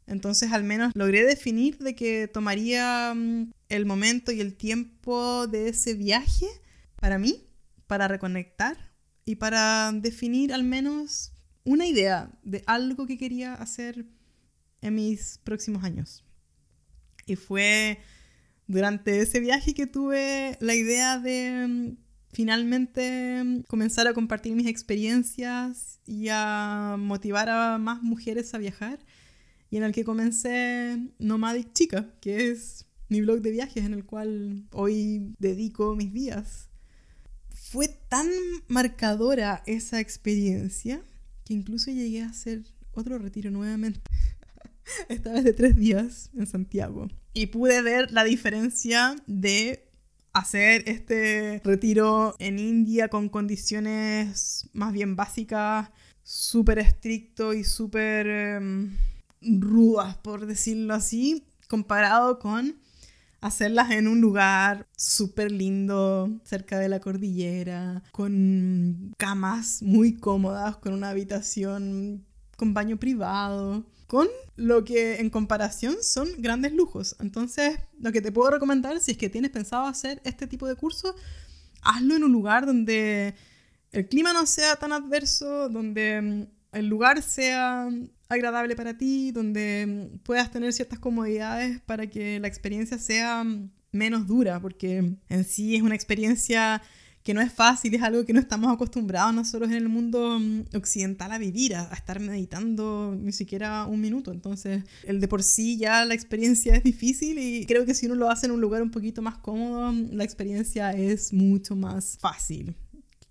Entonces 0.06 0.52
al 0.52 0.62
menos 0.62 0.92
logré 0.94 1.24
definir 1.24 1.78
de 1.78 1.94
que 1.94 2.28
tomaría 2.28 3.14
mm, 3.14 3.50
el 3.70 3.86
momento 3.86 4.30
y 4.30 4.42
el 4.42 4.54
tiempo 4.54 5.46
de 5.46 5.70
ese 5.70 5.94
viaje 5.94 6.44
para 6.96 7.18
mí, 7.18 7.48
para 7.86 8.08
reconectar 8.08 8.92
y 9.24 9.36
para 9.36 9.90
definir 9.94 10.52
al 10.52 10.62
menos 10.62 11.32
una 11.64 11.86
idea 11.86 12.30
de 12.42 12.62
algo 12.66 13.06
que 13.06 13.16
quería 13.16 13.54
hacer 13.54 14.04
en 14.82 14.96
mis 14.96 15.38
próximos 15.42 15.82
años. 15.82 16.26
Y 17.24 17.36
fue 17.36 18.00
durante 18.66 19.18
ese 19.20 19.40
viaje 19.40 19.72
que 19.72 19.86
tuve 19.86 20.58
la 20.60 20.74
idea 20.74 21.18
de 21.18 21.66
mm, 21.66 21.96
finalmente 22.32 23.42
mm, 23.44 23.62
comenzar 23.62 24.06
a 24.06 24.14
compartir 24.14 24.54
mis 24.54 24.66
experiencias 24.66 26.00
y 26.06 26.28
a 26.30 26.96
motivar 26.98 27.48
a 27.48 27.78
más 27.78 28.02
mujeres 28.02 28.54
a 28.54 28.58
viajar. 28.58 28.98
Y 29.70 29.76
en 29.76 29.84
el 29.84 29.92
que 29.92 30.04
comencé 30.04 30.98
Nomadic 31.18 31.72
Chica, 31.72 32.12
que 32.20 32.50
es 32.50 32.86
mi 33.08 33.20
blog 33.20 33.40
de 33.40 33.50
viajes 33.50 33.84
en 33.84 33.94
el 33.94 34.04
cual 34.04 34.64
hoy 34.72 35.34
dedico 35.38 35.94
mis 35.96 36.12
días. 36.12 36.68
Fue 37.50 37.88
tan 38.08 38.28
marcadora 38.68 39.62
esa 39.66 40.00
experiencia 40.00 41.02
que 41.44 41.54
incluso 41.54 41.90
llegué 41.90 42.22
a 42.22 42.30
hacer 42.30 42.62
otro 42.92 43.18
retiro 43.18 43.50
nuevamente. 43.50 44.00
Esta 45.08 45.32
vez 45.32 45.44
de 45.44 45.52
tres 45.52 45.76
días 45.76 46.30
en 46.36 46.46
Santiago. 46.46 47.08
Y 47.32 47.46
pude 47.46 47.82
ver 47.82 48.10
la 48.10 48.24
diferencia 48.24 49.14
de 49.26 49.89
hacer 50.32 50.84
este 50.86 51.60
retiro 51.64 52.34
en 52.38 52.58
India 52.58 53.08
con 53.08 53.28
condiciones 53.28 54.68
más 54.72 54.92
bien 54.92 55.16
básicas, 55.16 55.90
súper 56.22 56.78
estricto 56.78 57.52
y 57.54 57.64
súper 57.64 58.26
em, 58.26 58.96
rudas, 59.40 60.16
por 60.18 60.46
decirlo 60.46 60.94
así, 60.94 61.46
comparado 61.68 62.38
con 62.38 62.76
hacerlas 63.40 63.90
en 63.90 64.06
un 64.06 64.20
lugar 64.20 64.86
súper 64.96 65.50
lindo, 65.50 66.30
cerca 66.44 66.78
de 66.78 66.88
la 66.88 67.00
cordillera, 67.00 68.02
con 68.12 69.14
camas 69.16 69.82
muy 69.82 70.16
cómodas, 70.16 70.76
con 70.76 70.92
una 70.92 71.10
habitación 71.10 72.24
con 72.56 72.74
baño 72.74 72.98
privado, 72.98 73.86
con 74.10 74.26
lo 74.56 74.82
que 74.82 75.20
en 75.20 75.30
comparación 75.30 76.02
son 76.02 76.28
grandes 76.38 76.72
lujos. 76.72 77.14
Entonces, 77.20 77.78
lo 78.00 78.10
que 78.10 78.20
te 78.20 78.32
puedo 78.32 78.50
recomendar, 78.50 78.98
si 78.98 79.12
es 79.12 79.16
que 79.16 79.30
tienes 79.30 79.52
pensado 79.52 79.86
hacer 79.86 80.20
este 80.24 80.48
tipo 80.48 80.66
de 80.66 80.74
curso, 80.74 81.14
hazlo 81.80 82.16
en 82.16 82.24
un 82.24 82.32
lugar 82.32 82.66
donde 82.66 83.36
el 83.92 84.08
clima 84.08 84.32
no 84.32 84.46
sea 84.46 84.74
tan 84.74 84.90
adverso, 84.90 85.68
donde 85.68 86.20
mm, 86.20 86.76
el 86.76 86.88
lugar 86.88 87.22
sea 87.22 87.88
agradable 88.28 88.74
para 88.74 88.98
ti, 88.98 89.30
donde 89.30 89.86
mm, 89.86 90.18
puedas 90.24 90.50
tener 90.50 90.72
ciertas 90.72 90.98
comodidades 90.98 91.80
para 91.82 92.08
que 92.08 92.40
la 92.40 92.48
experiencia 92.48 92.98
sea 92.98 93.44
mm, 93.44 93.70
menos 93.92 94.26
dura, 94.26 94.58
porque 94.58 95.18
en 95.28 95.44
sí 95.44 95.76
es 95.76 95.82
una 95.82 95.94
experiencia 95.94 96.82
que 97.22 97.34
no 97.34 97.40
es 97.40 97.52
fácil, 97.52 97.94
es 97.94 98.02
algo 98.02 98.24
que 98.24 98.32
no 98.32 98.40
estamos 98.40 98.72
acostumbrados 98.72 99.34
nosotros 99.34 99.70
en 99.70 99.76
el 99.76 99.88
mundo 99.88 100.38
mm, 100.38 100.76
occidental 100.76 101.32
a 101.32 101.38
vivir, 101.38 101.74
a, 101.74 101.84
estar 101.92 102.18
meditando 102.20 103.14
ni 103.18 103.32
siquiera 103.32 103.84
un 103.84 104.00
minuto. 104.00 104.32
Entonces, 104.32 104.84
el 105.04 105.20
de 105.20 105.28
por 105.28 105.42
sí 105.42 105.76
ya 105.76 106.04
la 106.04 106.14
experiencia 106.14 106.74
es 106.74 106.82
difícil 106.82 107.38
y 107.38 107.66
creo 107.66 107.84
que 107.84 107.94
si 107.94 108.06
uno 108.06 108.14
lo 108.14 108.30
hace 108.30 108.46
en 108.46 108.52
un 108.52 108.60
lugar 108.60 108.82
un 108.82 108.90
poquito 108.90 109.22
más 109.22 109.38
cómodo, 109.38 109.92
la 110.12 110.24
experiencia 110.24 110.92
es 110.92 111.32
mucho 111.32 111.76
más 111.76 112.16
fácil. 112.18 112.74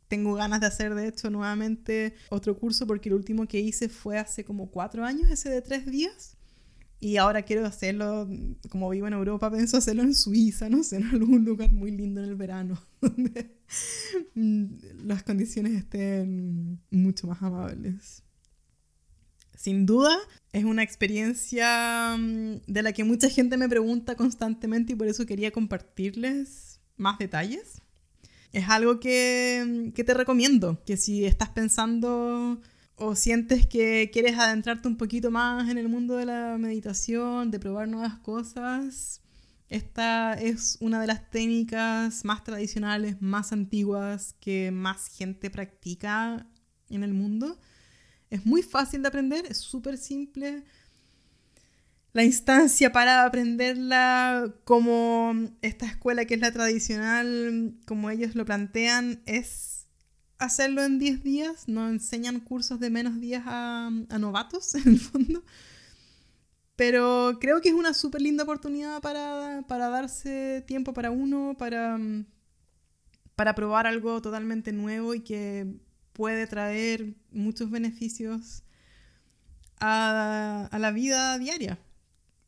Tengo 0.08 0.34
ganas 0.34 0.60
de 0.62 0.68
hacer, 0.68 0.96
de 0.96 1.08
hecho, 1.08 1.30
nuevamente 1.30 2.16
otro 2.30 2.58
curso 2.58 2.88
porque 2.88 3.10
el 3.10 3.16
último 3.16 3.48
que 3.48 3.60
hice 3.60 3.90
fue 3.90 4.18
hace 4.18 4.44
como 4.44 4.72
cuatro 4.72 5.06
años, 5.06 5.30
ese 5.30 5.50
de 5.50 5.62
tres 5.62 5.86
días. 5.86 6.39
Y 7.02 7.16
ahora 7.16 7.44
quiero 7.44 7.66
hacerlo, 7.66 8.28
como 8.70 8.90
vivo 8.90 9.08
en 9.08 9.14
Europa, 9.14 9.50
pienso 9.50 9.78
hacerlo 9.78 10.04
en 10.04 10.14
Suiza, 10.14 10.70
no 10.70 10.84
sé, 10.84 10.98
en 10.98 11.06
algún 11.06 11.46
lugar 11.46 11.72
muy 11.72 11.92
lindo 11.92 12.22
en 12.22 12.30
el 12.30 12.36
verano, 12.36 12.82
donde 13.02 13.56
las 15.06 15.24
condiciones 15.24 15.74
estén 15.74 16.82
mucho 16.92 17.28
más 17.28 17.42
amables. 17.42 18.24
Sin 19.56 19.86
duda, 19.86 20.18
es 20.52 20.66
una 20.66 20.84
experiencia 20.84 22.18
mm, 22.18 22.62
de 22.68 22.84
la 22.84 22.92
que 22.92 23.04
mucha 23.04 23.30
gente 23.30 23.56
me 23.58 23.70
pregunta 23.70 24.16
constantemente 24.16 24.94
y 24.94 24.96
por 24.96 25.08
eso 25.08 25.26
quería 25.26 25.52
compartirles 25.52 26.80
más 26.98 27.18
detalles. 27.18 27.82
Es 28.52 28.68
algo 28.68 29.00
que, 29.00 29.92
que 29.96 30.04
te 30.04 30.14
recomiendo, 30.14 30.82
que 30.86 30.98
si 30.98 31.26
estás 31.26 31.50
pensando 31.50 32.62
o 33.00 33.16
sientes 33.16 33.66
que 33.66 34.10
quieres 34.12 34.38
adentrarte 34.38 34.88
un 34.88 34.98
poquito 34.98 35.32
más 35.32 35.70
en 35.70 35.78
el 35.78 35.90
mundo 35.90 36.18
de 36.18 36.26
la 36.26 36.58
meditación, 36.58 37.52
de 37.52 37.60
probar 37.60 37.88
nuevas 37.88 38.20
cosas, 38.20 39.22
esta 39.70 40.34
es 40.34 40.78
una 40.82 41.00
de 41.00 41.06
las 41.06 41.30
técnicas 41.30 42.26
más 42.26 42.44
tradicionales, 42.44 43.22
más 43.22 43.54
antiguas, 43.54 44.34
que 44.40 44.72
más 44.72 45.10
gente 45.10 45.52
practica 45.52 46.48
en 46.90 47.04
el 47.04 47.14
mundo. 47.14 47.60
Es 48.32 48.48
muy 48.48 48.64
fácil 48.64 49.04
de 49.04 49.10
aprender, 49.10 49.46
es 49.48 49.58
súper 49.58 50.00
simple. 50.00 50.64
La 52.14 52.24
instancia 52.24 52.92
para 52.92 53.26
aprenderla 53.26 54.56
como 54.64 55.34
esta 55.62 55.86
escuela 55.86 56.26
que 56.26 56.34
es 56.34 56.42
la 56.42 56.52
tradicional, 56.52 57.76
como 57.86 58.10
ellos 58.10 58.34
lo 58.34 58.46
plantean, 58.46 59.22
es 59.28 59.69
hacerlo 60.40 60.84
en 60.84 60.98
10 61.00 61.24
días, 61.24 61.68
no 61.68 61.88
enseñan 61.90 62.40
cursos 62.40 62.80
de 62.80 62.90
menos 62.90 63.20
días 63.20 63.44
a, 63.46 63.92
novatos, 64.20 64.74
en 64.76 64.88
el 64.88 65.00
fondo. 65.00 65.44
Pero 66.76 67.38
creo 67.42 67.62
que 67.62 67.70
es 67.70 67.76
una 67.76 67.94
súper 67.94 68.22
linda 68.22 68.44
oportunidad 68.44 69.02
para, 69.02 69.62
darse 69.68 70.64
tiempo 70.66 70.94
para 70.94 71.12
uno, 71.12 71.56
para, 71.58 72.00
para 73.36 73.54
probar 73.54 73.86
algo 73.86 74.22
totalmente 74.22 74.72
nuevo 74.72 75.14
y 75.14 75.20
que 75.20 75.68
puede 76.14 76.48
traer 76.48 77.16
muchos 77.32 77.70
beneficios 77.70 78.64
a, 79.82 80.70
la 80.72 80.92
vida 80.92 81.38
diaria, 81.38 81.78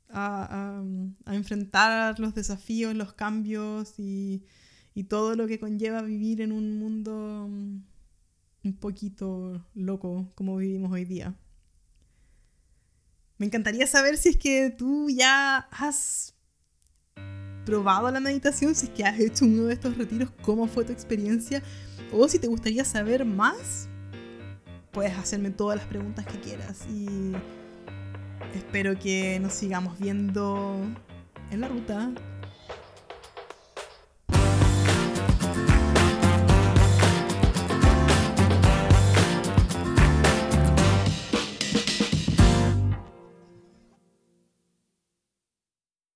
a, 0.09 0.81
enfrentar 1.27 2.17
los 2.21 2.33
desafíos, 2.33 2.95
los 2.95 3.11
cambios 3.13 3.99
y, 3.99 4.45
y 4.93 5.05
todo 5.05 5.35
lo 5.35 5.47
que 5.47 5.59
conlleva 5.59 6.01
vivir 6.01 6.41
en 6.41 6.51
un 6.51 6.77
mundo 6.77 7.47
mm, 7.49 7.83
un 8.63 8.73
poquito 8.79 9.65
loco 9.73 10.31
como 10.35 10.57
vivimos 10.57 10.91
hoy 10.91 11.05
día. 11.05 11.35
Me 13.37 13.47
encantaría 13.47 13.87
saber 13.87 14.17
si 14.17 14.29
es 14.29 14.37
que 14.37 14.69
tú 14.69 15.09
ya 15.09 15.57
has 15.71 16.35
probado 17.65 18.11
la 18.11 18.19
meditación, 18.19 18.75
si 18.75 18.87
es 18.87 18.91
que 18.91 19.03
has 19.03 19.19
hecho 19.19 19.45
uno 19.45 19.63
de 19.63 19.73
estos 19.73 19.97
retiros, 19.97 20.29
cómo 20.41 20.67
fue 20.67 20.85
tu 20.85 20.91
experiencia, 20.91 21.63
o 22.11 22.27
si 22.27 22.37
te 22.37 22.47
gustaría 22.47 22.85
saber 22.85 23.25
más, 23.25 23.87
puedes 24.91 25.17
hacerme 25.17 25.51
todas 25.51 25.77
las 25.77 25.87
preguntas 25.87 26.25
que 26.25 26.39
quieras 26.39 26.85
y 26.89 27.31
espero 28.53 28.99
que 28.99 29.39
nos 29.39 29.53
sigamos 29.53 29.97
viendo 29.97 30.75
en 31.49 31.61
la 31.61 31.67
ruta 31.67 32.11